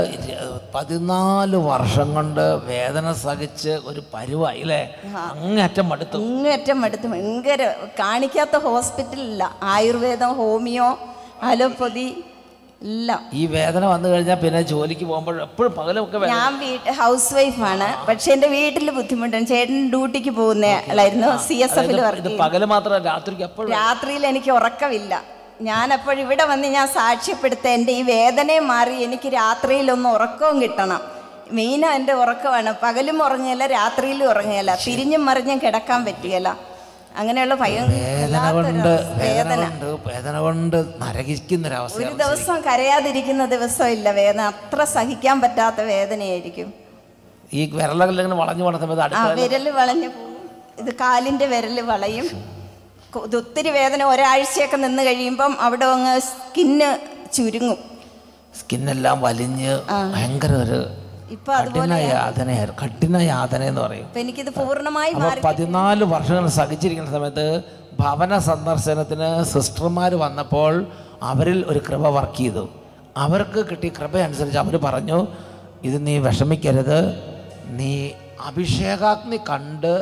പതിനാല് 0.76 1.56
വർഷം 1.56 2.14
കൊണ്ട് 2.14 2.42
വേദന 2.42 3.14
സഹിച്ച് 3.14 3.70
ഒരു 3.86 4.04
പരുവായി 4.14 4.62
അല്ലേ? 4.62 4.82
അങ്ങേറ്റം 5.16 5.90
മടുത്തു. 5.90 6.18
അങ്ങേറ്റം 6.18 6.82
മടുത്തു. 6.82 7.08
ഭയങ്കര 7.08 7.74
കാണിക്കാത്ത 8.00 8.58
ഹോസ്പിറ്റലില്ല. 8.58 9.44
ആയുർവേദം 9.64 10.34
ഹോമിയോ 10.34 10.90
അലോപ്പതി 11.44 12.08
എല്ലാം 12.82 13.22
ഈ 13.40 13.42
വേദന 13.56 13.84
വന്നു 13.94 14.08
കഴിഞ്ഞാൽ 14.12 14.38
പിന്നെ 14.44 14.60
ജോലിക്ക് 14.70 15.06
പോകുമ്പോൾ 15.10 15.38
എപ്പോഴും 15.46 15.72
പകലൊക്കെ 15.80 16.20
ഞാൻ 16.34 16.54
ഹൗസ് 17.00 17.34
വൈഫാണ് 17.38 17.90
പക്ഷെ 18.10 18.30
എന്റെ 18.36 18.50
വീട്ടിൽ 18.54 18.88
ബുദ്ധിമുട്ടാണ്. 18.98 19.48
ചേട്ടൻ 19.52 19.82
ഡ്യൂട്ടിക്ക് 19.94 20.32
പോകുന്ന 20.38 20.66
ആളായിരുന്നു 20.92 21.32
സി 21.48 21.58
എസ് 21.66 21.78
എഫിൽ 21.82 22.00
പകൽ 22.44 22.64
മാത്രമല്ല 22.74 23.04
രാത്രിക്ക് 23.12 23.44
എപ്പോഴും. 23.50 23.72
രാത്രിയിൽ 23.80 24.26
എനിക്ക് 24.32 24.52
ഉറക്കമില്ല. 24.60 25.14
ഞാൻ 25.70 25.88
അപ്പോൾ 25.98 26.18
ഇവിടെ 26.26 26.44
വന്ന് 26.52 26.68
ഞാൻ 26.78 26.88
സാക്ഷ്യപ്പെടുത്ത 27.00 27.66
എന്റെ 27.78 27.94
ഈ 28.00 28.02
വേദനയെ 28.14 28.62
മാറി 28.72 28.96
എനിക്ക് 29.08 29.30
രാത്രിയിലൊന്ന് 29.40 30.10
ഉറക്കവും 30.18 30.58
കിട്ടണം. 30.64 31.02
മെയിനും 31.58 31.92
എന്റെ 31.98 32.14
ഉറക്കമാണ്. 32.24 32.72
പകലും 32.86 33.20
ഉറങ്ങിയല്ല 33.28 33.66
രാത്രിയിലും 33.78 34.28
ഉറങ്ങിയല്ല 34.34 34.72
തിരിഞ്ഞും 34.88 35.24
മറിഞ്ഞും 35.30 35.60
കിടക്കാൻ 35.66 36.00
പറ്റുകയില്ല. 36.08 36.50
അങ്ങനെയുള്ള 37.18 37.56
ഭയം 37.56 37.86
വേദന 37.92 38.52
കൊണ്ട് 38.52 38.92
വേദന 39.24 39.62
കൊണ്ട് 39.66 39.86
വേദന 40.10 40.36
കൊണ്ട് 40.40 40.78
ഒരു 41.98 42.14
ദിവസം 42.24 42.62
കരയാതിരിക്കുന്ന 42.62 43.46
ദിവസമില്ല. 43.46 44.12
വേദന 44.12 44.42
അത്ര 44.42 44.84
സഹിക്കാൻ 44.84 45.42
പറ്റാത്ത 45.42 45.82
വേദനയായിരിക്കും. 45.82 46.74
ഈ 47.54 47.66
വിരലുകളിൽ 47.72 48.22
ഇങ്ങനെ 48.22 48.38
വളഞ്ഞു 48.38 48.64
സമയത്ത് 48.80 49.16
ആ 49.16 49.28
വളഞ്ഞു 49.70 50.08
പോകും. 50.08 50.36
ഇത് 50.80 50.94
കാലിന്റെ 50.94 51.46
വിരൽ 51.46 51.82
വളയും. 51.82 52.28
ഒത്തിരി 53.38 53.70
വേദന 53.70 54.04
ഒരാഴ്ചയൊക്കെ 54.04 54.78
നിന്ന് 54.78 55.04
കഴിയുമ്പം 55.04 55.62
അവിടെ 55.62 55.86
അങ്ങ് 55.86 56.20
സ്കിന്ന് 56.20 57.00
ചുരുങ്ങും. 57.34 57.80
സ്കിന്നെല്ലാം 58.60 59.22
വലിഞ്ഞ് 59.22 59.80
ഭയങ്കര 60.16 60.52
ഒരു 60.52 60.80
ഇപ്പൊ 61.36 61.54
കഠിന 61.66 61.94
യാതനയായിരുന്നു 62.12 62.80
കഠിന 62.82 63.18
യാതന 63.32 63.62
എന്ന് 63.72 63.82
പറയും. 63.82 64.08
എനിക്കിത് 64.24 64.52
പൂർണമായി 64.60 65.12
പതിനാല് 65.44 66.04
വർഷങ്ങൾ 66.14 66.48
സഹിച്ചിരിക്കുന്ന 66.60 67.12
സമയത്ത് 67.18 67.48
ഭവന 68.00 68.32
സന്ദർശനത്തിന് 68.50 69.30
സിസ്റ്റർമാർ 69.54 70.12
വന്നപ്പോൾ 70.26 70.74
അവരിൽ 71.32 71.60
ഒരു 71.72 71.80
കൃപ 71.88 72.04
വർക്ക് 72.18 72.38
ചെയ്തു. 72.42 72.64
അവർക്ക് 73.18 73.60
കിട്ടിയ 73.70 73.92
കൃപ 74.00 74.18
അനുസരിച്ച് 74.28 74.60
അവർ 74.64 74.76
പറഞ്ഞു 74.88 75.20
ഇത് 75.88 75.98
നീ 76.08 76.16
വിഷമിക്കരുത്. 76.28 77.00
നീ 77.80 77.92
അഭിഷേകാഗ്നി 78.50 79.40
കണ്ട് 79.50 79.94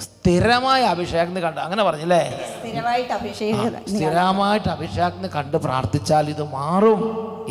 സ്ഥിരമായ 0.00 0.82
അഭിഷേകം 0.94 1.42
കണ്ട് 1.42 1.60
അങ്ങനെ 1.60 1.82
പറഞ്ഞില്ലേ? 1.82 2.20
സ്ഥിരമായിട്ട് 2.52 3.12
അഭിഷേകം 3.12 3.72
സ്ഥിരമായിട്ട് 3.88 4.68
കണ്ട് 5.36 5.56
പ്രാർത്ഥിച്ചാൽ 5.56 6.30
ഇത് 6.30 6.44
മാറും 6.52 7.00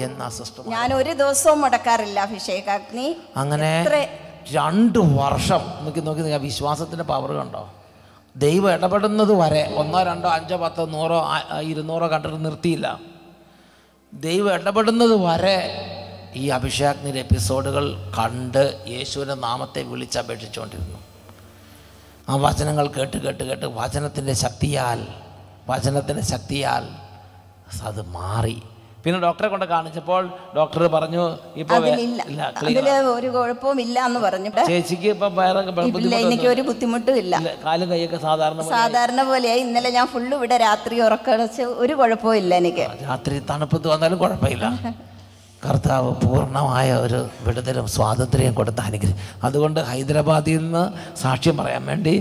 എന്ന 0.04 0.30
സിസ്റ്റം 0.30 0.70
ഞാൻ 0.76 0.94
ഒരു 0.94 1.14
ദിവസവും 1.14 1.62
മുടക്കാറില്ല 1.62 2.20
അഭിഷേകാഗ്നി. 2.20 3.08
അങ്ങനെ 3.38 3.72
രണ്ട് 4.52 5.00
വർഷം 5.22 5.64
നോക്കി 5.84 6.00
നോക്കി 6.00 6.22
നിങ്ങൾ 6.22 6.42
വിശ്വാസത്തിന്റെ 6.50 7.04
പവർ 7.04 7.32
കണ്ടോ? 7.34 7.64
ദൈവം 8.36 8.72
ഇടപെടുന്നത് 8.74 9.34
വരെ 9.42 9.64
ഒന്നോ 9.76 10.04
രണ്ടോ 10.04 10.30
അഞ്ചോ 10.30 10.58
പത്തോ 10.58 10.86
നൂറോ 10.86 11.20
ഇരുന്നൂറോ 11.72 12.08
കണ്ടിട്ട് 12.08 12.46
നിർത്തിയില്ല. 12.46 12.88
ദൈവം 14.14 14.54
ഇടപെടുന്നത് 14.54 15.16
വരെ 15.26 15.58
ഈ 16.36 16.50
അഭിഷേകത്തിന്റെ 16.50 17.20
എപ്പിസോഡുകൾ 17.20 17.86
കണ്ട് 18.20 18.64
യേശുവിന്റെ 18.88 19.36
നാമത്തെ 19.36 19.82
വിളിച്ചപേക്ഷിച്ചുകൊണ്ടിരുന്നു 19.84 21.00
ആ 22.30 22.36
വചനങ്ങൾ 22.44 22.86
കേട്ട് 22.96 23.18
കേട്ട് 23.18 23.44
കേട്ട് 23.50 23.68
വചനത്തിന്റെ 23.78 24.34
ശക്തിയാൽ 24.44 25.00
വചനത്തിന്റെ 25.70 26.24
ശക്തിയാൽ 26.26 26.84
അത് 27.88 28.02
മാറി. 28.16 28.58
പിന്നെ 29.04 29.18
ഡോക്ടറെ 29.24 29.48
കൊണ്ട് 29.48 29.66
കാണിച്ചപ്പോൾ 29.68 30.24
ഡോക്ടർ 30.56 30.82
പറഞ്ഞു 30.96 31.24
ഇപ്പോൾ 31.62 31.84
ഒരു 33.12 33.28
കുഴപ്പവും 33.36 33.78
ഇല്ല 33.84 33.98
എന്ന് 34.08 34.20
പറഞ്ഞു. 34.26 34.50
ചേച്ചിക്ക് 34.70 35.08
ഇപ്പം 35.14 35.32
വേറെ 35.38 35.60
എനിക്ക് 36.20 36.48
ഒരു 36.54 36.64
ബുദ്ധിമുട്ടും 36.70 37.18
ഇല്ല. 37.24 37.34
കാലും 37.66 37.88
കൈയൊക്കെ 37.92 38.20
സാധാരണ 38.26 38.66
സാധാരണ 38.74 39.24
പോലെയായി. 39.30 39.62
ഇന്നലെ 39.68 39.92
ഞാൻ 39.98 40.08
ഫുള്ള് 40.14 40.34
ഇവിടെ 40.40 40.58
രാത്രി 40.66 40.98
ഉറക്കടച്ച് 41.08 41.66
ഒരു 41.84 41.96
കുഴപ്പവും 42.02 42.38
ഇല്ല 42.42 42.52
എനിക്ക് 42.62 42.88
രാത്രി 43.06 43.38
തണുപ്പത്ത് 43.52 43.88
വന്നാലും 43.94 44.20
കുഴപ്പമില്ല. 44.20 44.66
കർത്താവ് 45.64 46.10
പൂർണമായ 46.22 46.90
ഒരു 47.06 47.18
വിടുതലും 47.46 47.88
സ്വാതന്ത്ര്യം 47.94 48.54
കൊടുത്ത 48.54 48.82
അനുഗ്രഹം 48.82 49.18
അതുകൊണ്ട് 49.44 49.80
ഹൈദരാബാദിൽ 49.90 50.58
നിന്ന് 50.58 50.84
സാക്ഷ്യം 51.22 51.56
പറയാൻ 51.58 51.84
വേണ്ടി 51.90 52.14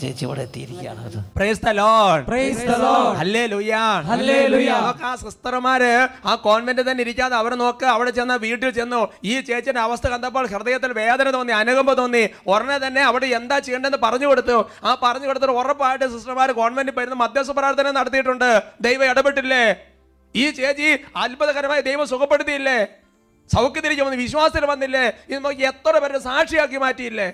ചേച്ചി 0.00 0.22
ഇവിടെ 0.26 0.42
എത്തിയിരിക്കുകയാണ് 0.46 1.00
അത് 1.06 1.18
Praise 1.34 1.60
the 1.60 1.74
Lord. 1.74 2.22
Praise 2.26 2.60
the 2.62 2.78
Lord. 2.78 3.12
Hallelujah. 3.20 3.84
Hallelujah. 4.10 4.78
ആ 5.02 5.12
സിസ്റ്റർമാര് 5.22 5.92
ആ 6.24 6.34
കോൺവെന്റ് 6.46 6.84
തന്നെ 6.88 7.02
ഇരിക്കാതെ 7.06 7.36
അവർ 7.40 7.54
നോക്ക് 7.62 7.86
അവിടെ 7.88 8.12
ചെന്ന 8.12 8.36
വീട്ടിൽ 8.44 8.70
ചെന്നു 8.72 9.00
ഈ 9.24 9.34
ചേച്ചിയുടെ 9.40 9.80
അവസ്ഥ 9.80 10.06
കണ്ടപ്പോൾ 10.08 10.46
ഹൃദയത്തിൽ 10.52 10.92
വേദന 10.98 11.28
തോന്നി 11.30 11.54
അനുകമ്പ 11.58 11.94
തോന്നി 11.94 12.24
ഉടനെ 12.50 12.78
തന്നെ 12.78 13.04
അവിടെ 13.08 13.28
എന്താ 13.38 13.58
ചെയ്യേണ്ടതെന്ന് 13.58 14.00
പറഞ്ഞു 14.06 14.28
കൊടുത്തു 14.28 14.58
ആ 14.84 14.92
പറഞ്ഞു 15.04 15.28
കൊടുത്തിട്ട് 15.30 15.56
ഉറപ്പായിട്ട് 15.60 16.08
സിസ്റ്റർമാർ 16.14 16.50
കോൺവെന്റിൽ 16.60 16.96
പോയിരുന്ന 16.98 17.18
മധ്യസ്ഥ 17.24 17.54
പ്രാർത്ഥന 17.58 17.92
നടത്തിയിട്ടുണ്ട് 17.98 18.50
ദൈവം 18.80 19.06
ഇടപെട്ടില്ലേ 19.10 19.62
ഈ 20.36 20.50
ചേച്ചി 20.50 20.88
അത്ഭുതകരമായി 21.16 21.80
ദൈവം 21.80 22.06
സുഖപ്പെടുത്തിയില്ലേ? 22.08 22.78
സൗഖ്യത്തിലേക്ക് 23.52 24.02
വന്ന് 24.02 24.16
വിശ്വാസത്തിൽ 24.16 24.66
വന്നില്ലേ? 24.66 25.12
ഇത് 25.28 25.44
നോക്കി 25.44 25.62
എത്ര 25.62 25.98
പേരുടെ 25.98 26.18
സാക്ഷിയാക്കി 26.18 26.76
മാറ്റിയില്ലേ? 26.76 27.28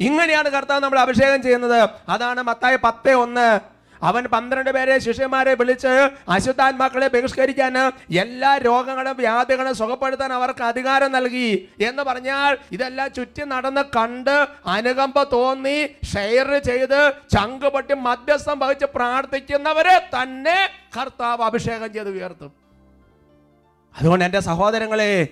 ഇങ്ങനെയാണ് 0.00 0.48
കർത്താവ് 0.48 0.80
നമ്മൾ 0.80 0.98
അഭിഷേകം 0.98 1.42
ചെയ്യുന്നത്. 1.42 1.88
അതാണ് 2.08 2.42
മത്തായ 2.42 2.76
പത്ത് 2.76 3.10
ഒന്ന്. 3.10 3.75
അവൻ 4.02 4.24
പന്ത്രണ്ട് 4.24 4.70
പേരെ 4.70 4.98
ശിഷ്യന്മാരെ 4.98 5.54
വിളിച്ച് 5.54 5.94
അശുദ്ധാത്മാക്കളെ 6.28 7.08
ബഹിഷ്കരിക്കാൻ 7.08 7.76
എല്ലാ 8.20 8.56
രോഗങ്ങളും 8.56 9.16
വ്യാധികളും 9.16 9.74
സുഖപ്പെടുത്താൻ 9.74 10.32
അവർക്ക് 10.32 10.62
അധികാരം 10.62 11.12
നൽകി. 11.12 11.68
എന്ന് 11.88 12.02
പറഞ്ഞാൽ 12.02 12.58
ഇതെല്ലാം 12.72 13.12
ചുറ്റി 13.12 13.44
നടന്ന് 13.44 13.84
കണ്ട് 13.96 14.36
അനുകമ്പ 14.66 15.22
തോന്നി 15.22 15.78
ഷെയർ 16.14 16.50
ചെയ്ത് 16.58 17.12
ചങ്കുപൊട്ടി 17.30 17.94
മധ്യസ്ഥം 17.94 18.58
വഹിച്ച് 18.58 18.86
പ്രാർത്ഥിക്കുന്നവരെ 18.94 19.96
തന്നെ 20.14 20.58
കർത്താവ് 20.98 21.42
അഭിഷേകം 21.42 21.92
ചെയ്ത് 21.92 22.10
ഉയർത്തും. 22.10 22.52
അതുകൊണ്ട് 23.98 24.24
എന്റെ 24.24 24.40
സഹോദരങ്ങളെ 24.40 25.28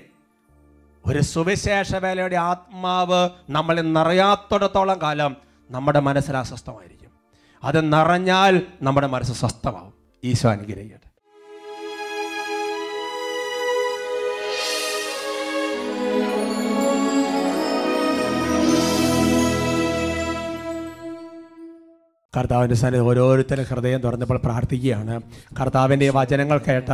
ഒരു 1.06 1.20
സുവിശേഷ 1.20 1.96
വേലയുടെ 1.96 2.36
ആത്മാവ് 2.36 3.28
നമ്മളിൽ 3.50 3.92
നിറയാത്തിടത്തോളം 3.92 4.98
കാലം 5.02 5.36
നമ്മുടെ 5.70 6.00
മനസ്സിൽ 6.00 6.36
അസ്വസ്ഥമായിരിക്കും. 6.36 7.03
അത് 7.64 7.92
നിറഞ്ഞാൽ 7.92 8.62
നമ്മുടെ 8.82 9.06
മനസ്സ് 9.06 9.32
സ്വസ്ഥമാവും. 9.32 9.94
ഈശോ 10.24 10.48
അനുഗ്രഹിക്കട്ടെ. 10.50 11.13
കർത്താവിന്റെ 22.34 22.76
സന്നിധി 22.80 23.02
ഓരോരുത്തരും 23.10 23.66
ഹൃദയം 23.70 24.00
തുറന്നപ്പോൾ 24.04 24.38
പ്രാർത്ഥിക്കുകയാണ്. 24.44 25.14
കർത്താവിന്റെ 25.58 26.06
വചനങ്ങൾ 26.16 26.58
കേട്ട 26.68 26.90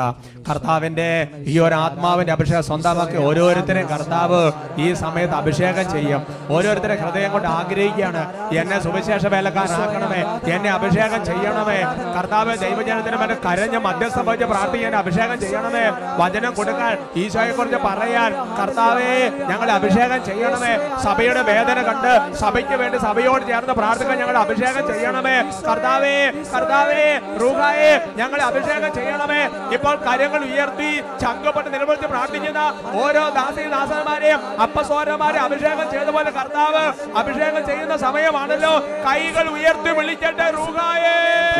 കർത്താവിന്റെ 0.49 1.09
ഈ 1.53 1.55
ഒരു 1.67 1.77
ആത്മാവിന്റെ 1.85 2.33
അഭിഷേകം 2.37 2.65
സ്വന്തമാക്കി 2.71 3.17
ഓരോരുത്തരെയും 3.29 3.89
കർത്താവ് 3.93 4.41
ഈ 4.85 4.89
സമയത്ത് 5.03 5.37
അഭിഷേകം 5.41 5.87
ചെയ്യും. 5.95 6.21
ഓരോരുത്തരെ 6.57 6.97
ഹൃദയം 7.03 7.31
കൊണ്ട് 7.35 7.49
ആഗ്രഹിക്കുകയാണ് 7.59 8.23
എന്നെ 8.61 8.79
സുവിശേഷ 8.87 9.25
വേലക്കാരനാക്കണമേ 9.35 10.21
എന്നെ 10.55 10.71
അഭിഷേകം 10.77 11.23
ചെയ്യണമേ 11.31 11.79
കർത്താവ് 12.17 12.53
ദൈവജനത്തിന് 12.65 13.19
മറ്റേ 13.23 13.37
കരഞ്ഞ് 13.47 13.81
മധ്യസ്ഥം 13.87 14.27
പ്രാർത്ഥിക്കാൻ 14.53 14.95
അഭിഷേകം 15.03 15.39
ചെയ്യണമേ 15.45 15.85
വചനം 16.21 16.53
കൊടുക്കാൻ 16.59 16.95
ഈശോയെ 17.23 17.53
കുറിച്ച് 17.59 17.81
പറയാൻ 17.89 18.31
കർത്താവേ 18.61 19.11
ഞങ്ങളെ 19.51 19.73
അഭിഷേകം 19.79 20.21
ചെയ്യണമേ 20.29 20.73
സഭയുടെ 21.07 21.43
വേദന 21.51 21.79
കണ്ട് 21.91 22.13
സഭയ്ക്ക് 22.43 22.77
വേണ്ടി 22.83 22.99
സഭയോട് 23.09 23.45
ചേർന്ന് 23.51 23.77
പ്രാർത്ഥിക്കാൻ 23.81 24.19
ഞങ്ങളെ 24.23 24.41
അഭിഷേകം 24.45 24.85
ചെയ്യണമേ 24.93 25.30
കർത്താവേ 25.39 26.31
കർത്താവേ 26.31 27.21
റൂഹായെ 27.41 28.13
ഞങ്ങളെ 28.17 28.45
അഭിഷേകം 28.45 28.95
ചെയ്യണമേ. 28.95 29.43
ഇപ്പോൾ 29.73 29.97
കരങ്ങൾ 29.97 30.45
ഉയർത്തി 30.45 31.01
ചങ്കപ്പെട്ട് 31.21 31.75
നിലവിളിച്ച് 31.75 32.07
പ്രാർത്ഥിക്കുന്ന 32.07 32.75
ഓരോ 33.03 33.29
ദാസി 33.29 33.63
ദാസന്മാരെയും 33.69 34.61
അപ്പസോരന്മാരെ 34.63 35.39
അഭിഷേകം 35.39 35.91
ചെയ്ത 35.91 36.09
പോലെ 36.09 36.31
കർത്താവ് 36.31 36.85
അഭിഷേകം 37.19 37.67
ചെയ്യുന്ന 37.67 37.97
സമയമാണല്ലോ. 37.97 38.79
കൈകൾ 38.79 39.49
ഉയർത്തി 39.49 39.91
വിളിക്കട്ടെ 39.91 40.51
റൂഹായേ. 40.51 41.17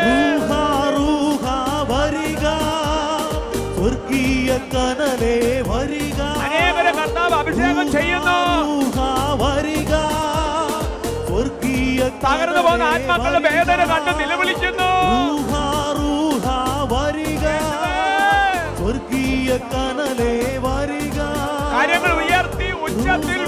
റൂഹ, 0.07 0.51
റൂഹ, 0.97 1.45
വരിക. 1.91 2.45
സ്വർഗീയ 3.75 4.57
കനലേ 4.73 5.63
വരിക. 5.67 6.21
അനേകരെ 6.21 6.91
കർത്താവ് 6.91 7.33
അഭിഷേകം 7.33 7.91
ചെയ്യുന്നു. 7.91 8.39
വരിക. 9.43 10.10
തകർന്നു 12.23 12.61
പോകുന്ന 12.61 12.83
ആത്മാക്കളുടെ 12.83 13.49
വേദന 13.49 13.81
കണ്ട് 13.91 14.11
നിലവിളിക്കുന്നു. 14.19 14.89
കാര്യങ്ങൾ 21.73 22.11
ഉയർത്തി 22.13 22.67
ഉച്ചത്തിൽ 22.85 23.41